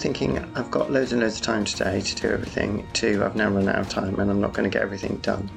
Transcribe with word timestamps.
thinking 0.00 0.38
I've 0.54 0.70
got 0.70 0.90
loads 0.90 1.12
and 1.12 1.20
loads 1.20 1.36
of 1.36 1.42
time 1.42 1.66
today 1.66 2.00
to 2.00 2.14
do 2.14 2.28
everything 2.28 2.86
to 2.94 3.22
I've 3.22 3.36
now 3.36 3.50
run 3.50 3.68
out 3.68 3.78
of 3.78 3.88
time 3.90 4.18
and 4.18 4.30
I'm 4.30 4.40
not 4.40 4.54
going 4.54 4.68
to 4.68 4.72
get 4.72 4.82
everything 4.82 5.18
done. 5.18 5.50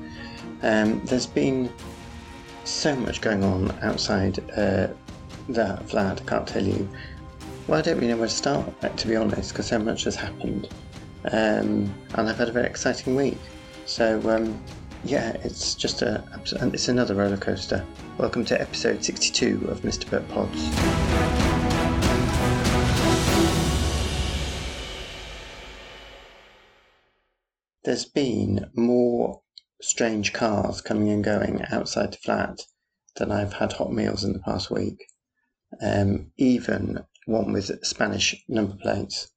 Um, 0.61 1.01
there's 1.05 1.25
been 1.25 1.71
so 2.65 2.93
much 2.95 3.21
going 3.21 3.43
on 3.43 3.71
outside 3.81 4.39
uh, 4.51 4.87
that 5.49 5.87
Vlad, 5.87 6.21
I 6.21 6.25
can't 6.25 6.47
tell 6.47 6.63
you. 6.63 6.89
Well, 7.67 7.79
I 7.79 7.81
don't 7.81 7.95
really 7.95 8.09
know 8.09 8.17
where 8.17 8.27
to 8.27 8.33
start, 8.33 8.97
to 8.97 9.07
be 9.07 9.15
honest, 9.15 9.53
because 9.53 9.67
so 9.67 9.79
much 9.79 10.03
has 10.03 10.15
happened. 10.17 10.67
Um, 11.31 11.93
and 12.15 12.29
I've 12.29 12.37
had 12.37 12.49
a 12.49 12.51
very 12.51 12.67
exciting 12.67 13.15
week. 13.15 13.37
So, 13.85 14.19
um, 14.29 14.61
yeah, 15.05 15.37
it's 15.43 15.73
just 15.73 16.01
a, 16.01 16.21
it's 16.73 16.89
another 16.89 17.15
roller 17.15 17.37
coaster. 17.37 17.85
Welcome 18.17 18.43
to 18.45 18.59
episode 18.59 19.05
62 19.05 19.67
of 19.69 19.81
Mr. 19.81 20.09
Burt 20.09 20.27
Pods. 20.29 21.42
There's 27.83 28.05
been 28.05 28.71
more 28.73 29.41
strange 29.81 30.31
cars 30.33 30.81
coming 30.81 31.09
and 31.09 31.23
going 31.23 31.63
outside 31.69 32.13
the 32.13 32.17
flat 32.17 32.59
than 33.15 33.31
I've 33.31 33.53
had 33.53 33.73
hot 33.73 33.91
meals 33.91 34.23
in 34.23 34.33
the 34.33 34.39
past 34.39 34.71
week. 34.71 35.05
Um, 35.81 36.31
even 36.37 37.03
one 37.25 37.51
with 37.51 37.85
Spanish 37.85 38.43
number 38.47 38.75
plates, 38.75 39.31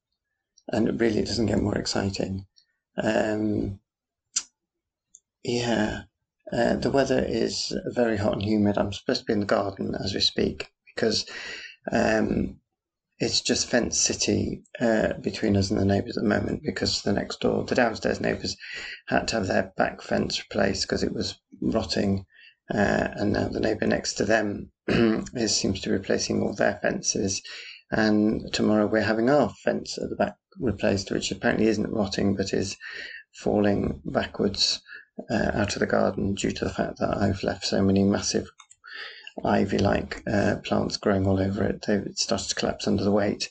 and 0.69 0.87
it 0.87 0.99
really 0.99 1.23
doesn't 1.23 1.47
get 1.47 1.61
more 1.61 1.77
exciting. 1.77 2.45
Um, 3.01 3.79
yeah, 5.43 6.03
uh, 6.51 6.75
the 6.75 6.91
weather 6.91 7.23
is 7.27 7.75
very 7.87 8.17
hot 8.17 8.33
and 8.33 8.43
humid. 8.43 8.77
I'm 8.77 8.93
supposed 8.93 9.21
to 9.21 9.25
be 9.25 9.33
in 9.33 9.41
the 9.41 9.45
garden 9.45 9.95
as 9.95 10.13
we 10.13 10.21
speak 10.21 10.71
because 10.95 11.25
um, 11.91 12.59
it's 13.19 13.41
just 13.41 13.67
fence 13.67 13.99
city 13.99 14.63
uh, 14.79 15.13
between 15.21 15.57
us 15.57 15.71
and 15.71 15.79
the 15.79 15.85
neighbours 15.85 16.17
at 16.17 16.23
the 16.23 16.29
moment 16.29 16.61
because 16.63 17.01
the 17.01 17.13
next 17.13 17.39
door, 17.39 17.63
the 17.63 17.75
downstairs 17.75 18.21
neighbours, 18.21 18.55
had 19.07 19.27
to 19.27 19.37
have 19.37 19.47
their 19.47 19.73
back 19.75 20.01
fence 20.01 20.39
replaced 20.39 20.83
because 20.83 21.03
it 21.03 21.13
was 21.13 21.39
rotting, 21.61 22.25
uh, 22.73 23.07
and 23.13 23.33
now 23.33 23.47
the 23.47 23.59
neighbour 23.59 23.87
next 23.87 24.13
to 24.15 24.25
them 24.25 24.71
is 24.87 25.55
seems 25.55 25.81
to 25.81 25.89
be 25.89 25.95
replacing 25.95 26.41
all 26.41 26.53
their 26.53 26.79
fences, 26.81 27.41
and 27.91 28.53
tomorrow 28.53 28.85
we're 28.85 29.01
having 29.01 29.29
our 29.29 29.49
fence 29.63 29.97
at 29.97 30.09
the 30.09 30.15
back 30.15 30.35
replaced, 30.59 31.11
which 31.11 31.31
apparently 31.31 31.67
isn't 31.67 31.91
rotting 31.91 32.35
but 32.35 32.53
is 32.53 32.77
falling 33.33 34.01
backwards 34.05 34.81
uh, 35.29 35.51
out 35.53 35.75
of 35.75 35.79
the 35.79 35.87
garden 35.87 36.35
due 36.35 36.51
to 36.51 36.65
the 36.65 36.73
fact 36.73 36.99
that 36.99 37.17
I've 37.17 37.43
left 37.43 37.65
so 37.65 37.81
many 37.81 38.03
massive 38.03 38.47
ivy 39.43 39.77
like 39.77 40.23
uh, 40.27 40.55
plants 40.63 40.97
growing 40.97 41.27
all 41.27 41.39
over 41.39 41.63
it. 41.63 41.85
They 41.85 42.01
started 42.15 42.49
to 42.49 42.55
collapse 42.55 42.87
under 42.87 43.03
the 43.03 43.11
weight. 43.11 43.49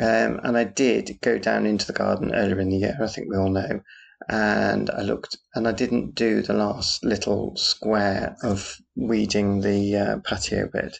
Um, 0.00 0.40
and 0.42 0.56
I 0.56 0.64
did 0.64 1.18
go 1.20 1.38
down 1.38 1.66
into 1.66 1.86
the 1.86 1.92
garden 1.92 2.34
earlier 2.34 2.58
in 2.58 2.70
the 2.70 2.78
year, 2.78 2.98
I 3.00 3.06
think 3.06 3.28
we 3.30 3.36
all 3.36 3.50
know. 3.50 3.82
And 4.28 4.90
I 4.90 5.02
looked, 5.02 5.36
and 5.54 5.68
I 5.68 5.72
didn't 5.72 6.14
do 6.14 6.42
the 6.42 6.54
last 6.54 7.04
little 7.04 7.54
square 7.56 8.36
of 8.42 8.78
weeding 8.96 9.60
the 9.60 9.96
uh, 9.96 10.18
patio 10.24 10.68
bit. 10.72 10.98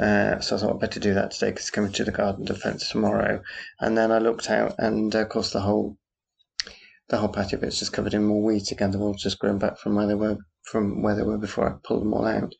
Uh, 0.00 0.40
so 0.40 0.56
I 0.56 0.58
thought 0.58 0.74
I'd 0.74 0.80
better 0.80 1.00
do 1.00 1.14
that 1.14 1.32
today 1.32 1.50
because 1.50 1.64
it's 1.64 1.70
coming 1.70 1.92
to 1.92 2.04
the 2.04 2.12
garden 2.12 2.44
defence 2.44 2.88
tomorrow. 2.88 3.42
And 3.80 3.98
then 3.98 4.10
I 4.12 4.18
looked 4.18 4.48
out, 4.48 4.76
and 4.78 5.14
of 5.14 5.28
course, 5.28 5.50
the 5.50 5.60
whole 5.60 5.98
the 7.08 7.18
whole 7.18 7.28
patio 7.28 7.58
bit's 7.58 7.80
just 7.80 7.92
covered 7.92 8.14
in 8.14 8.24
more 8.24 8.42
weeds 8.42 8.72
again. 8.72 8.90
They've 8.90 9.00
all 9.00 9.12
just 9.12 9.38
grown 9.38 9.58
back 9.58 9.76
from 9.76 9.96
where 9.96 10.06
they 10.06 10.14
were 10.14 10.38
from 10.64 11.02
where 11.02 11.14
they 11.14 11.22
were 11.22 11.38
before 11.38 11.68
I 11.68 11.74
pulled 11.82 12.02
them 12.02 12.14
all 12.14 12.26
out. 12.26 12.54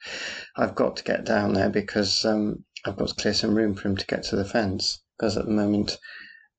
I've 0.57 0.75
got 0.75 0.97
to 0.97 1.05
get 1.05 1.25
down 1.25 1.55
there 1.55 1.71
because 1.71 2.25
um, 2.25 2.65
I've 2.85 2.97
got 2.97 3.09
to 3.09 3.15
clear 3.15 3.35
some 3.35 3.55
room 3.55 3.75
for 3.75 3.89
him 3.89 3.97
to 3.97 4.07
get 4.07 4.25
to 4.25 4.37
the 4.37 4.45
fence. 4.45 5.03
Because 5.17 5.37
at 5.37 5.45
the 5.45 5.53
moment, 5.53 5.99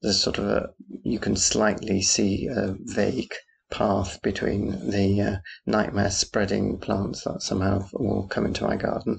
there's 0.02 0.22
sort 0.22 0.38
of 0.38 0.46
a 0.46 0.70
you 1.04 1.20
can 1.20 1.36
slightly 1.36 2.02
see 2.02 2.48
a 2.48 2.76
vague 2.80 3.34
path 3.72 4.22
between 4.22 4.90
the 4.90 5.22
uh, 5.22 5.36
nightmare 5.66 6.12
spreading 6.12 6.78
plants 6.78 7.24
that 7.24 7.42
somehow 7.42 7.86
will 7.94 8.28
come 8.28 8.46
into 8.46 8.64
my 8.64 8.76
garden. 8.76 9.18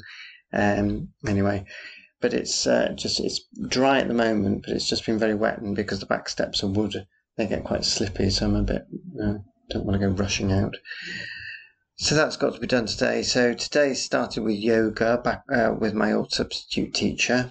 Um, 0.52 1.08
anyway, 1.26 1.64
but 2.20 2.32
it's 2.32 2.66
uh, 2.66 2.92
just 2.96 3.20
it's 3.20 3.40
dry 3.68 3.98
at 3.98 4.08
the 4.08 4.14
moment, 4.14 4.62
but 4.64 4.74
it's 4.74 4.88
just 4.88 5.04
been 5.04 5.18
very 5.18 5.34
wet, 5.34 5.58
and 5.58 5.74
because 5.74 6.00
the 6.00 6.06
back 6.06 6.28
steps 6.28 6.62
are 6.62 6.68
wood, 6.68 7.06
they 7.36 7.46
get 7.46 7.64
quite 7.64 7.84
slippy. 7.84 8.30
So 8.30 8.46
I'm 8.46 8.54
a 8.54 8.62
bit 8.62 8.82
uh, 9.22 9.34
don't 9.70 9.84
want 9.84 10.00
to 10.00 10.06
go 10.06 10.14
rushing 10.14 10.52
out. 10.52 10.74
So 11.96 12.16
that's 12.16 12.36
got 12.36 12.54
to 12.54 12.60
be 12.60 12.66
done 12.66 12.86
today. 12.86 13.22
So 13.22 13.54
today 13.54 13.94
started 13.94 14.42
with 14.42 14.56
yoga 14.56 15.18
back 15.18 15.44
uh, 15.52 15.74
with 15.78 15.94
my 15.94 16.12
old 16.12 16.32
substitute 16.32 16.92
teacher, 16.92 17.50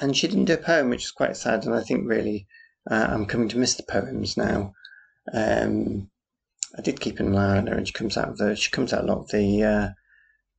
and 0.00 0.16
she 0.16 0.28
didn't 0.28 0.46
do 0.46 0.54
a 0.54 0.56
poem, 0.56 0.88
which 0.88 1.04
is 1.04 1.10
quite 1.10 1.36
sad. 1.36 1.66
And 1.66 1.74
I 1.74 1.82
think 1.82 2.08
really 2.08 2.46
uh, 2.90 3.08
I'm 3.10 3.26
coming 3.26 3.48
to 3.50 3.58
miss 3.58 3.74
the 3.74 3.82
poems 3.82 4.36
now. 4.36 4.72
Um, 5.32 6.10
I 6.76 6.80
did 6.80 7.00
keep 7.00 7.20
an 7.20 7.36
eye 7.36 7.58
on 7.58 7.66
her, 7.66 7.74
and 7.76 7.86
she 7.86 7.92
comes 7.92 8.16
out 8.16 8.30
of 8.30 8.38
the 8.38 8.56
she 8.56 8.70
comes 8.70 8.94
out 8.94 9.04
a 9.04 9.06
lot 9.06 9.20
of 9.20 9.28
the 9.28 9.62
uh, 9.62 9.88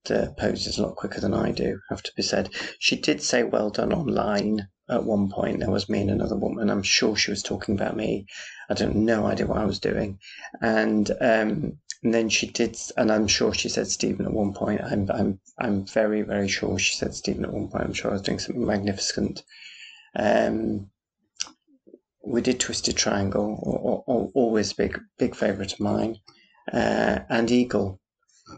the 0.05 0.33
poses 0.37 0.77
a 0.77 0.83
lot 0.83 0.95
quicker 0.95 1.21
than 1.21 1.33
I 1.33 1.51
do. 1.51 1.79
Have 1.89 2.03
to 2.03 2.11
be 2.15 2.23
said. 2.23 2.49
She 2.79 2.95
did 2.95 3.21
say 3.21 3.43
well 3.43 3.69
done 3.69 3.93
online 3.93 4.67
at 4.89 5.03
one 5.03 5.29
point. 5.29 5.59
There 5.59 5.71
was 5.71 5.89
me 5.89 6.01
and 6.01 6.11
another 6.11 6.35
woman. 6.35 6.69
I'm 6.69 6.83
sure 6.83 7.15
she 7.15 7.31
was 7.31 7.43
talking 7.43 7.75
about 7.75 7.95
me. 7.95 8.25
I 8.69 8.73
don't 8.73 8.95
no 8.95 9.25
idea 9.25 9.47
what 9.47 9.57
I 9.57 9.65
was 9.65 9.79
doing, 9.79 10.19
and 10.61 11.09
um, 11.21 11.77
and 12.03 12.13
then 12.13 12.29
she 12.29 12.47
did, 12.47 12.75
and 12.97 13.11
I'm 13.11 13.27
sure 13.27 13.53
she 13.53 13.69
said 13.69 13.87
Stephen 13.87 14.25
at 14.25 14.33
one 14.33 14.53
point. 14.53 14.81
I'm, 14.81 15.09
I'm, 15.11 15.39
I'm 15.59 15.85
very, 15.85 16.23
very 16.23 16.47
sure 16.47 16.79
she 16.79 16.95
said 16.95 17.13
Stephen 17.13 17.45
at 17.45 17.53
one 17.53 17.67
point. 17.67 17.83
I'm 17.85 17.93
sure 17.93 18.09
I 18.09 18.13
was 18.13 18.23
doing 18.23 18.39
something 18.39 18.65
magnificent. 18.65 19.43
Um, 20.15 20.89
we 22.25 22.41
did 22.41 22.59
Twisted 22.59 22.97
Triangle, 22.97 23.59
or, 23.61 24.03
or, 24.07 24.31
always 24.33 24.73
big, 24.73 24.99
big 25.19 25.35
favourite 25.35 25.73
of 25.73 25.79
mine, 25.79 26.17
uh, 26.73 27.19
and 27.29 27.51
Eagle. 27.51 27.99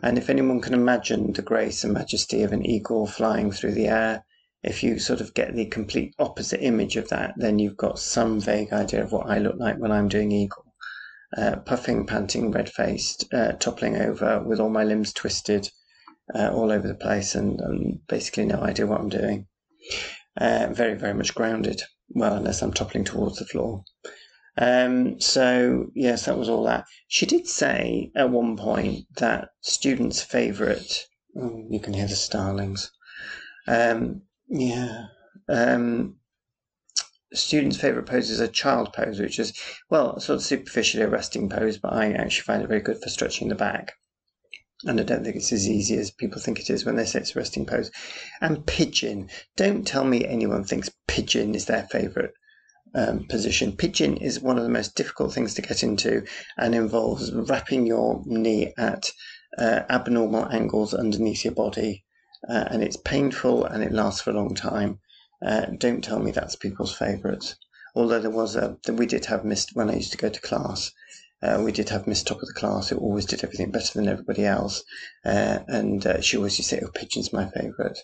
And 0.01 0.17
if 0.17 0.29
anyone 0.29 0.61
can 0.61 0.73
imagine 0.73 1.33
the 1.33 1.41
grace 1.41 1.83
and 1.83 1.93
majesty 1.93 2.43
of 2.43 2.51
an 2.51 2.65
eagle 2.65 3.05
flying 3.05 3.51
through 3.51 3.73
the 3.73 3.87
air, 3.87 4.25
if 4.63 4.81
you 4.81 4.97
sort 4.97 5.21
of 5.21 5.33
get 5.33 5.53
the 5.55 5.65
complete 5.65 6.15
opposite 6.19 6.63
image 6.63 6.95
of 6.95 7.09
that, 7.09 7.33
then 7.37 7.59
you've 7.59 7.77
got 7.77 7.99
some 7.99 8.39
vague 8.39 8.71
idea 8.71 9.03
of 9.03 9.11
what 9.11 9.29
I 9.29 9.39
look 9.39 9.57
like 9.57 9.77
when 9.77 9.91
I'm 9.91 10.07
doing 10.07 10.31
Eagle 10.31 10.73
uh, 11.37 11.57
puffing, 11.57 12.05
panting, 12.05 12.51
red 12.51 12.69
faced, 12.69 13.33
uh, 13.33 13.53
toppling 13.53 13.97
over 13.97 14.43
with 14.43 14.59
all 14.59 14.69
my 14.69 14.83
limbs 14.83 15.13
twisted 15.13 15.69
uh, 16.33 16.51
all 16.53 16.71
over 16.71 16.87
the 16.87 16.95
place 16.95 17.35
and, 17.35 17.59
and, 17.59 17.99
basically 18.07 18.45
no 18.45 18.61
idea 18.61 18.87
what 18.87 19.01
I'm 19.01 19.09
doing. 19.09 19.47
Uh, 20.39 20.67
very, 20.71 20.95
very 20.95 21.13
much 21.13 21.35
grounded. 21.35 21.81
Well, 22.09 22.35
unless 22.35 22.61
I'm 22.61 22.73
toppling 22.73 23.03
towards 23.03 23.39
the 23.39 23.45
floor. 23.45 23.83
Um, 24.57 25.19
so, 25.19 25.87
yes, 25.95 26.25
that 26.25 26.37
was 26.37 26.49
all 26.49 26.63
that. 26.65 26.85
She 27.07 27.25
did 27.25 27.47
say 27.47 28.11
at 28.15 28.29
one 28.29 28.55
point 28.55 29.07
that 29.17 29.49
students' 29.61 30.21
favourite, 30.21 31.07
oh, 31.35 31.65
you 31.69 31.79
can 31.79 31.93
hear 31.93 32.07
the 32.07 32.15
starlings. 32.15 32.91
Um, 33.67 34.21
yeah. 34.47 35.05
Um, 35.49 36.17
student's 37.33 37.77
favourite 37.77 38.07
pose 38.07 38.29
is 38.29 38.39
a 38.39 38.47
child 38.47 38.93
pose, 38.93 39.19
which 39.19 39.39
is, 39.39 39.53
well, 39.89 40.19
sort 40.19 40.37
of 40.37 40.43
superficially 40.43 41.03
a 41.03 41.09
resting 41.09 41.49
pose, 41.49 41.77
but 41.77 41.93
I 41.93 42.11
actually 42.11 42.43
find 42.43 42.61
it 42.61 42.67
very 42.67 42.81
good 42.81 43.01
for 43.01 43.09
stretching 43.09 43.49
the 43.49 43.55
back. 43.55 43.93
And 44.85 44.99
I 44.99 45.03
don't 45.03 45.23
think 45.23 45.37
it's 45.37 45.53
as 45.53 45.67
easy 45.67 45.97
as 45.97 46.11
people 46.11 46.41
think 46.41 46.59
it 46.59 46.69
is 46.69 46.85
when 46.85 46.97
they 46.97 47.05
say 47.05 47.19
it's 47.19 47.35
a 47.35 47.39
resting 47.39 47.65
pose. 47.65 47.89
And 48.41 48.65
pigeon. 48.67 49.29
Don't 49.55 49.87
tell 49.87 50.03
me 50.03 50.25
anyone 50.25 50.63
thinks 50.65 50.91
pigeon 51.07 51.55
is 51.55 51.65
their 51.65 51.83
favourite 51.83 52.31
um, 52.95 53.25
position. 53.27 53.75
Pigeon 53.75 54.17
is 54.17 54.39
one 54.39 54.57
of 54.57 54.63
the 54.63 54.69
most 54.69 54.95
difficult 54.95 55.33
things 55.33 55.53
to 55.55 55.61
get 55.61 55.83
into 55.83 56.23
and 56.57 56.75
involves 56.75 57.31
wrapping 57.33 57.85
your 57.85 58.21
knee 58.25 58.73
at 58.77 59.11
uh, 59.57 59.81
abnormal 59.89 60.47
angles 60.51 60.93
underneath 60.93 61.43
your 61.43 61.53
body. 61.53 62.03
Uh, 62.49 62.65
and 62.71 62.83
it's 62.83 62.97
painful 62.97 63.65
and 63.65 63.83
it 63.83 63.91
lasts 63.91 64.21
for 64.21 64.31
a 64.31 64.33
long 64.33 64.53
time. 64.53 64.99
Uh, 65.45 65.65
don't 65.77 66.03
tell 66.03 66.19
me 66.19 66.31
that's 66.31 66.55
people's 66.55 66.95
favourites. 66.95 67.55
Although 67.95 68.19
there 68.19 68.31
was 68.31 68.55
a, 68.55 68.77
we 68.89 69.05
did 69.05 69.25
have 69.25 69.45
Miss 69.45 69.67
when 69.73 69.89
I 69.89 69.95
used 69.95 70.11
to 70.11 70.17
go 70.17 70.29
to 70.29 70.41
class. 70.41 70.91
Uh, 71.43 71.61
we 71.63 71.71
did 71.71 71.89
have 71.89 72.07
Miss 72.07 72.23
Top 72.23 72.41
of 72.41 72.47
the 72.47 72.53
class 72.53 72.87
who 72.87 72.97
always 72.97 73.25
did 73.25 73.43
everything 73.43 73.69
better 73.69 73.93
than 73.93 74.07
everybody 74.07 74.45
else, 74.45 74.83
uh, 75.25 75.59
and 75.67 76.07
uh, 76.07 76.21
she 76.21 76.37
always 76.37 76.57
used 76.57 76.69
to 76.69 76.77
say, 76.77 76.81
"Oh, 76.83 76.89
pigeon's 76.89 77.33
my 77.33 77.49
favourite," 77.49 77.99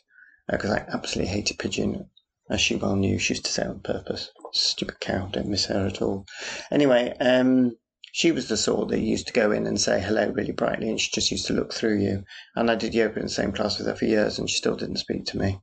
because 0.50 0.70
uh, 0.70 0.74
I 0.74 0.94
absolutely 0.94 1.32
hated 1.32 1.58
pigeon, 1.58 2.10
as 2.50 2.62
she 2.62 2.76
well 2.76 2.96
knew. 2.96 3.20
She 3.20 3.34
used 3.34 3.46
to 3.46 3.52
say 3.52 3.64
on 3.64 3.80
purpose, 3.80 4.32
"Stupid 4.54 5.00
cow, 5.00 5.28
don't 5.28 5.48
miss 5.48 5.66
her 5.66 5.88
at 5.88 6.02
all." 6.02 6.26
Anyway, 6.72 7.16
um, 7.20 7.78
she 8.12 8.32
was 8.32 8.48
the 8.48 8.58
sort 8.58 8.90
that 8.90 9.00
used 9.00 9.28
to 9.28 9.34
go 9.34 9.52
in 9.52 9.68
and 9.68 9.80
say 9.80 10.02
hello 10.02 10.30
really 10.30 10.52
brightly, 10.52 10.90
and 10.90 11.00
she 11.00 11.12
just 11.12 11.32
used 11.32 11.48
to 11.48 11.54
look 11.54 11.74
through 11.74 12.00
you. 12.00 12.24
And 12.56 12.72
I 12.72 12.76
did 12.76 12.94
yoga 12.94 13.20
in 13.20 13.26
the 13.26 13.30
same 13.30 13.52
class 13.52 13.78
with 13.78 13.88
her 13.88 13.96
for 13.96 14.06
years, 14.06 14.40
and 14.40 14.50
she 14.50 14.58
still 14.58 14.76
didn't 14.76 14.98
speak 14.98 15.26
to 15.26 15.38
me. 15.38 15.60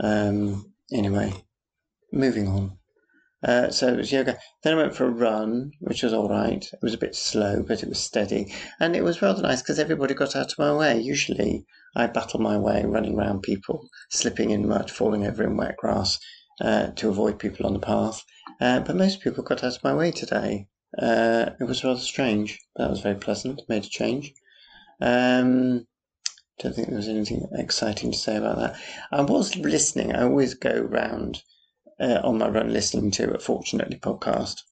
Um, 0.00 0.72
Anyway, 0.90 1.34
moving 2.12 2.48
on. 2.48 2.78
Uh, 3.44 3.70
so 3.70 3.88
it 3.88 3.96
was 3.96 4.12
yoga. 4.12 4.36
Then 4.62 4.74
I 4.74 4.82
went 4.82 4.94
for 4.96 5.06
a 5.06 5.10
run, 5.10 5.70
which 5.80 6.02
was 6.02 6.12
all 6.12 6.28
right. 6.28 6.64
It 6.64 6.78
was 6.82 6.94
a 6.94 6.98
bit 6.98 7.14
slow, 7.14 7.62
but 7.62 7.82
it 7.82 7.88
was 7.88 8.00
steady. 8.00 8.52
And 8.80 8.96
it 8.96 9.04
was 9.04 9.22
rather 9.22 9.42
nice 9.42 9.62
because 9.62 9.78
everybody 9.78 10.14
got 10.14 10.34
out 10.36 10.52
of 10.52 10.58
my 10.58 10.74
way. 10.74 11.00
Usually 11.00 11.64
I 11.96 12.06
battle 12.08 12.40
my 12.40 12.58
way 12.58 12.84
running 12.84 13.16
around 13.18 13.42
people, 13.42 13.88
slipping 14.10 14.50
in 14.50 14.68
mud, 14.68 14.90
falling 14.90 15.26
over 15.26 15.44
in 15.44 15.56
wet 15.56 15.76
grass. 15.76 16.18
uh, 16.60 16.88
to 16.96 17.08
avoid 17.08 17.38
people 17.38 17.66
on 17.66 17.72
the 17.72 17.78
path. 17.80 18.22
Uh, 18.60 18.80
but 18.80 18.96
most 18.96 19.20
people 19.20 19.44
got 19.44 19.62
out 19.64 19.76
of 19.76 19.84
my 19.84 19.94
way 19.94 20.10
today. 20.10 20.66
Uh, 20.98 21.50
it 21.60 21.64
was 21.64 21.84
rather 21.84 22.00
strange. 22.00 22.58
but 22.74 22.84
That 22.84 22.90
was 22.90 23.00
very 23.00 23.14
pleasant. 23.16 23.62
Made 23.68 23.84
a 23.84 23.88
change. 23.88 24.32
Um, 25.00 25.86
don't 26.58 26.74
think 26.74 26.88
there 26.88 26.96
was 26.96 27.08
anything 27.08 27.46
exciting 27.52 28.10
to 28.10 28.18
say 28.18 28.36
about 28.36 28.58
that. 28.58 28.76
I 29.12 29.22
was 29.22 29.54
listening. 29.56 30.14
I 30.14 30.22
always 30.22 30.54
go 30.54 30.80
round 30.80 31.42
uh, 32.00 32.20
on 32.22 32.38
my 32.38 32.48
run 32.48 32.72
listening 32.72 33.10
to 33.12 33.32
a 33.32 33.38
Fortunately 33.38 33.98
podcast, 33.98 34.62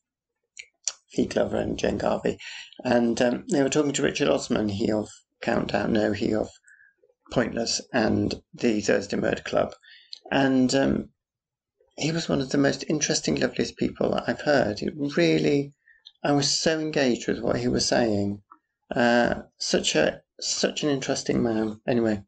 Fi 1.14 1.25
Glover 1.26 1.56
and 1.56 1.78
Jane 1.78 1.99
Garvey, 1.99 2.38
and 2.84 3.20
um, 3.23 3.44
they 3.50 3.62
were 3.62 3.69
talking 3.69 3.93
to 3.93 4.02
Richard 4.02 4.28
Osman, 4.28 4.69
he 4.69 4.90
of 4.90 5.08
Countdown, 5.40 5.93
no, 5.93 6.12
he 6.12 6.34
of 6.34 6.50
Pointless, 7.32 7.81
and 7.93 8.43
the 8.55 8.81
Thursday 8.81 9.17
Murder 9.17 9.43
Club, 9.43 9.75
and 10.31 10.75
um, 10.75 11.08
he 11.99 12.12
was 12.12 12.28
one 12.28 12.40
of 12.40 12.50
the 12.50 12.58
most 12.58 12.84
interesting, 12.88 13.40
loveliest 13.40 13.76
people 13.76 14.14
I've 14.26 14.43
heard. 14.43 14.82
It 14.82 14.93
really, 14.96 15.73
I 16.23 16.32
was 16.32 16.50
so 16.50 16.78
engaged 16.78 17.26
with 17.26 17.40
what 17.40 17.58
he 17.58 17.69
was 17.69 17.87
saying. 17.87 18.43
Uh, 18.94 19.43
such 19.58 19.96
a 19.96 20.23
such 20.38 20.82
an 20.82 20.90
interesting 20.90 21.43
man. 21.43 21.81
Anyway, 21.88 22.23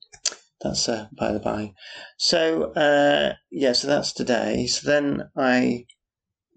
that's 0.61 0.89
uh, 0.89 1.07
by 1.13 1.33
the 1.33 1.39
by. 1.39 1.75
So 2.17 2.73
uh, 2.73 3.35
yeah, 3.51 3.73
so 3.73 3.89
that's 3.89 4.13
today. 4.13 4.67
So 4.67 4.89
then 4.89 5.31
I 5.37 5.87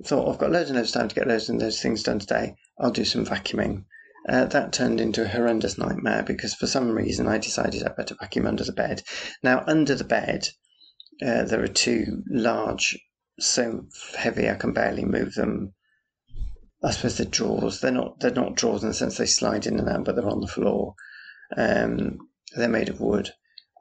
thought 0.03 0.27
I've 0.27 0.39
got 0.39 0.51
loads 0.51 0.69
and 0.69 0.77
loads 0.77 0.89
of 0.89 0.99
time 0.99 1.09
to 1.09 1.15
get 1.15 1.27
loads 1.27 1.49
and 1.49 1.61
those 1.61 1.81
things 1.81 2.03
done 2.03 2.19
today. 2.19 2.55
I'll 2.79 2.91
do 2.91 3.05
some 3.05 3.25
vacuuming. 3.25 3.85
Uh, 4.27 4.45
that 4.45 4.71
turned 4.71 5.01
into 5.01 5.23
a 5.23 5.27
horrendous 5.27 5.77
nightmare 5.77 6.23
because 6.23 6.53
for 6.53 6.67
some 6.67 6.91
reason 6.91 7.27
I 7.27 7.39
decided 7.39 7.83
I 7.83 7.89
better 7.89 8.15
vacuum 8.19 8.45
under 8.45 8.63
the 8.63 8.71
bed. 8.71 9.01
Now 9.43 9.63
under 9.67 9.95
the 9.95 10.03
bed, 10.03 10.49
uh, 11.21 11.43
there 11.43 11.63
are 11.63 11.67
two 11.67 12.23
large, 12.27 12.97
so 13.39 13.85
heavy 14.15 14.49
I 14.49 14.55
can 14.55 14.73
barely 14.73 15.05
move 15.05 15.33
them. 15.35 15.73
I 16.83 16.91
suppose 16.91 17.17
they're 17.17 17.27
drawers. 17.27 17.79
They're 17.79 17.91
not. 17.91 18.19
They're 18.19 18.31
not 18.31 18.55
drawers 18.55 18.81
in 18.81 18.89
the 18.89 18.95
sense 18.95 19.17
they 19.17 19.27
slide 19.27 19.67
in 19.67 19.79
and 19.79 19.87
out, 19.87 20.05
but 20.05 20.15
they're 20.15 20.27
on 20.27 20.41
the 20.41 20.47
floor. 20.47 20.95
Um, 21.55 22.17
they're 22.55 22.67
made 22.67 22.89
of 22.89 22.99
wood. 22.99 23.31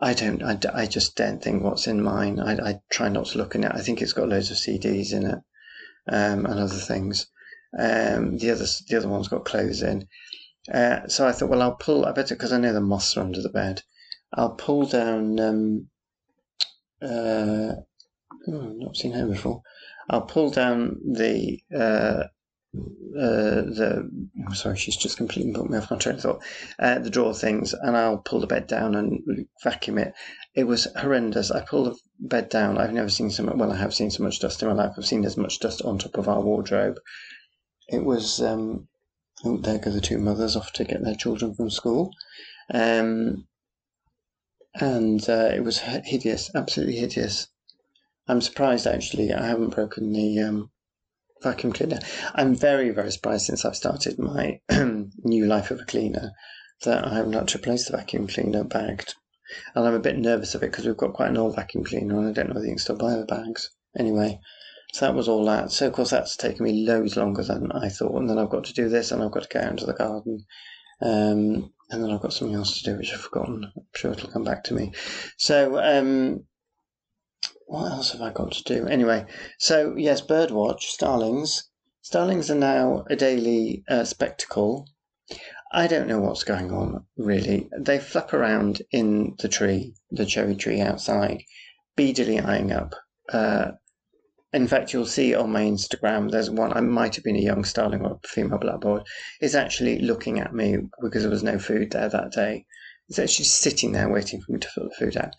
I 0.01 0.15
don't. 0.15 0.43
I, 0.43 0.59
I 0.73 0.87
just 0.87 1.15
don't 1.17 1.43
think 1.43 1.63
what's 1.63 1.87
in 1.87 2.03
mine. 2.03 2.41
I, 2.41 2.71
I 2.71 2.81
try 2.91 3.09
not 3.09 3.27
to 3.27 3.39
look 3.39 3.55
in 3.55 3.65
it. 3.65 3.73
I 3.75 3.81
think 3.81 4.01
it's 4.01 4.15
got 4.15 4.29
loads 4.29 4.51
of 4.51 4.57
CDs 4.57 5.13
in 5.13 5.27
it 5.27 5.39
um, 6.09 6.47
and 6.47 6.59
other 6.59 6.75
things. 6.75 7.27
Um, 7.79 8.39
the 8.39 8.51
other 8.51 8.67
the 8.89 8.97
other 8.97 9.09
one's 9.09 9.29
got 9.29 9.45
clothes 9.45 9.83
in. 9.83 10.09
Uh, 10.73 11.07
so 11.09 11.27
I 11.27 11.33
thought, 11.33 11.51
well, 11.51 11.63
I'll 11.63 11.75
pull. 11.77 12.07
I 12.07 12.13
better 12.13 12.35
because 12.35 12.53
I 12.53 12.59
know 12.59 12.73
the 12.73 12.81
moths 12.81 13.17
are 13.17 13.23
under 13.23 13.43
the 13.43 13.51
bed. 13.51 13.83
I'll 14.33 14.55
pull 14.55 14.87
down. 14.87 15.39
Um, 15.39 15.89
uh, 17.03 17.75
oh, 18.49 18.73
not 18.77 18.97
seen 18.97 19.13
her 19.13 19.27
before. 19.27 19.63
I'll 20.09 20.23
pull 20.23 20.51
down 20.51 20.99
the 21.05 21.61
uh, 21.77 22.25
uh, 22.73 23.63
the 23.67 24.09
I'm 24.47 24.55
sorry, 24.55 24.77
she's 24.77 24.97
just 24.97 25.17
completely 25.17 25.53
put 25.53 25.69
me 25.69 25.79
off 25.79 25.91
my 25.91 25.97
train 25.97 26.17
of 26.17 26.23
thought. 26.23 26.43
Uh, 26.79 26.99
the 27.01 27.11
drawer 27.11 27.35
things, 27.35 27.75
and 27.75 27.97
I'll 27.97 28.19
pull 28.19 28.41
the 28.41 28.47
bed 28.47 28.69
down 28.69 28.95
and 28.95 29.47
vacuum 29.63 29.99
it. 29.99 30.15
It 30.55 30.65
was 30.65 30.87
horrendous. 30.97 31.51
I 31.51 31.63
pulled 31.63 31.89
the 31.89 31.99
bed 32.21 32.49
down. 32.49 32.79
I've 32.79 32.93
never 32.93 33.09
seen 33.09 33.31
so 33.31 33.43
much. 33.43 33.57
Well, 33.57 33.73
I 33.73 33.77
have 33.77 33.93
seen 33.95 34.11
so 34.11 34.23
much 34.23 34.39
dust 34.39 34.63
in 34.63 34.69
my 34.69 34.75
life. 34.75 34.93
I've 34.97 35.07
seen 35.07 35.25
as 35.25 35.37
much 35.37 35.59
dust 35.59 35.83
on 35.83 35.99
top 35.99 36.17
of 36.17 36.29
our 36.29 36.41
wardrobe. 36.41 36.99
It 37.89 38.05
was. 38.05 38.41
Um, 38.41 38.87
oh, 39.45 39.57
there 39.57 39.79
go 39.79 39.91
the 39.91 40.01
two 40.01 40.19
mothers 40.19 40.55
off 40.55 40.73
to 40.75 40.85
get 40.85 41.03
their 41.03 41.17
children 41.17 41.55
from 41.55 41.71
school. 41.71 42.13
Um, 42.73 43.49
and 44.75 45.29
uh, 45.29 45.51
it 45.53 45.65
was 45.65 45.79
hideous, 45.79 46.51
absolutely 46.55 46.97
hideous. 46.97 47.49
I'm 48.29 48.41
surprised 48.41 48.87
actually. 48.87 49.33
I 49.33 49.45
haven't 49.45 49.75
broken 49.75 50.13
the 50.13 50.39
um, 50.39 50.71
vacuum 51.43 51.73
cleaner. 51.73 51.99
I'm 52.35 52.55
very, 52.55 52.91
very 52.91 53.11
surprised 53.11 53.47
since 53.47 53.65
I've 53.65 53.77
started 53.77 54.19
my 54.19 54.61
new 54.71 55.47
life 55.47 55.71
of 55.71 55.81
a 55.81 55.85
cleaner 55.85 56.33
that 56.85 57.07
I 57.07 57.15
haven't 57.15 57.55
replaced 57.55 57.91
the 57.91 57.97
vacuum 57.97 58.27
cleaner 58.27 58.65
bagged. 58.65 59.15
And 59.75 59.87
I'm 59.87 59.95
a 59.95 60.01
bit 60.01 60.19
nervous 60.19 60.55
of 60.55 60.63
it 60.63 60.71
because 60.71 60.87
we've 60.87 60.97
got 60.97 61.13
quite 61.13 61.31
an 61.31 61.39
old 61.39 61.57
vacuum 61.57 61.85
cleaner 61.85 62.19
and 62.19 62.29
I 62.29 62.33
don't 62.33 62.49
know 62.49 62.55
whether 62.55 62.67
you 62.67 62.73
can 62.73 62.79
still 62.79 62.97
buy 62.97 63.17
the 63.17 63.25
bags. 63.25 63.71
Anyway, 63.99 64.41
so 64.93 65.07
that 65.07 65.15
was 65.15 65.29
all 65.29 65.45
that. 65.47 65.73
So, 65.73 65.87
of 65.87 65.93
course, 65.93 66.11
that's 66.11 66.37
taken 66.37 66.65
me 66.65 66.87
loads 66.87 67.17
longer 67.17 67.43
than 67.43 67.73
I 67.73 67.89
thought. 67.89 68.17
And 68.17 68.31
then 68.31 68.39
I've 68.39 68.51
got 68.51 68.65
to 68.65 68.73
do 68.73 68.89
this 68.89 69.11
and 69.11 69.23
I've 69.23 69.33
got 69.33 69.43
to 69.43 69.49
go 69.49 69.61
out 69.61 69.71
into 69.73 69.87
the 69.87 69.95
garden. 69.95 70.45
Um, 71.03 71.73
and 71.91 72.05
then 72.05 72.11
I've 72.11 72.21
got 72.21 72.33
something 72.33 72.57
else 72.57 72.79
to 72.81 72.91
do 72.91 72.97
which 72.97 73.13
I've 73.13 73.21
forgotten. 73.21 73.65
I'm 73.77 73.83
sure 73.95 74.13
it'll 74.13 74.31
come 74.31 74.45
back 74.45 74.65
to 74.65 74.75
me. 74.75 74.93
So, 75.37 75.81
um, 75.81 76.45
what 77.71 77.93
else 77.93 78.11
have 78.11 78.21
I 78.21 78.33
got 78.33 78.51
to 78.51 78.65
do? 78.65 78.89
Anyway, 78.89 79.27
so 79.57 79.95
yes, 79.97 80.21
birdwatch, 80.21 80.81
starlings. 80.81 81.71
Starlings 82.03 82.51
are 82.51 82.57
now 82.57 83.05
a 83.09 83.15
daily 83.15 83.85
uh, 83.89 84.03
spectacle. 84.03 84.89
I 85.71 85.87
don't 85.87 86.09
know 86.09 86.19
what's 86.19 86.43
going 86.43 86.73
on, 86.73 87.07
really. 87.17 87.69
They 87.79 88.01
flap 88.01 88.33
around 88.33 88.83
in 88.91 89.37
the 89.39 89.47
tree, 89.47 89.95
the 90.11 90.27
cherry 90.27 90.57
tree 90.57 90.81
outside, 90.81 91.45
beadily 91.97 92.41
eyeing 92.41 92.73
up. 92.73 92.97
Uh, 93.33 93.71
in 94.53 94.67
fact, 94.67 94.93
you'll 94.93 95.07
see 95.07 95.33
on 95.37 95.53
my 95.53 95.63
Instagram, 95.63 96.33
there's 96.33 96.51
one, 96.51 96.73
I 96.73 96.81
might 96.81 97.15
have 97.15 97.23
been 97.23 97.37
a 97.37 97.41
young 97.41 97.63
starling 97.63 98.05
or 98.05 98.19
a 98.25 98.29
female 98.29 98.59
blackbird, 98.59 99.05
is 99.41 99.55
actually 99.55 100.01
looking 100.01 100.41
at 100.41 100.53
me 100.53 100.79
because 101.01 101.23
there 101.23 101.31
was 101.31 101.45
no 101.45 101.57
food 101.61 101.93
there 101.93 102.09
that 102.09 102.33
day. 102.33 102.67
It's 103.09 103.21
actually 103.21 103.45
sitting 103.45 103.93
there 103.93 104.09
waiting 104.09 104.41
for 104.41 104.51
me 104.51 104.59
to 104.59 104.69
put 104.75 104.83
the 104.83 104.97
food 104.99 105.17
out. 105.17 105.37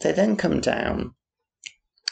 They 0.00 0.12
then 0.12 0.36
come 0.36 0.62
down 0.62 1.14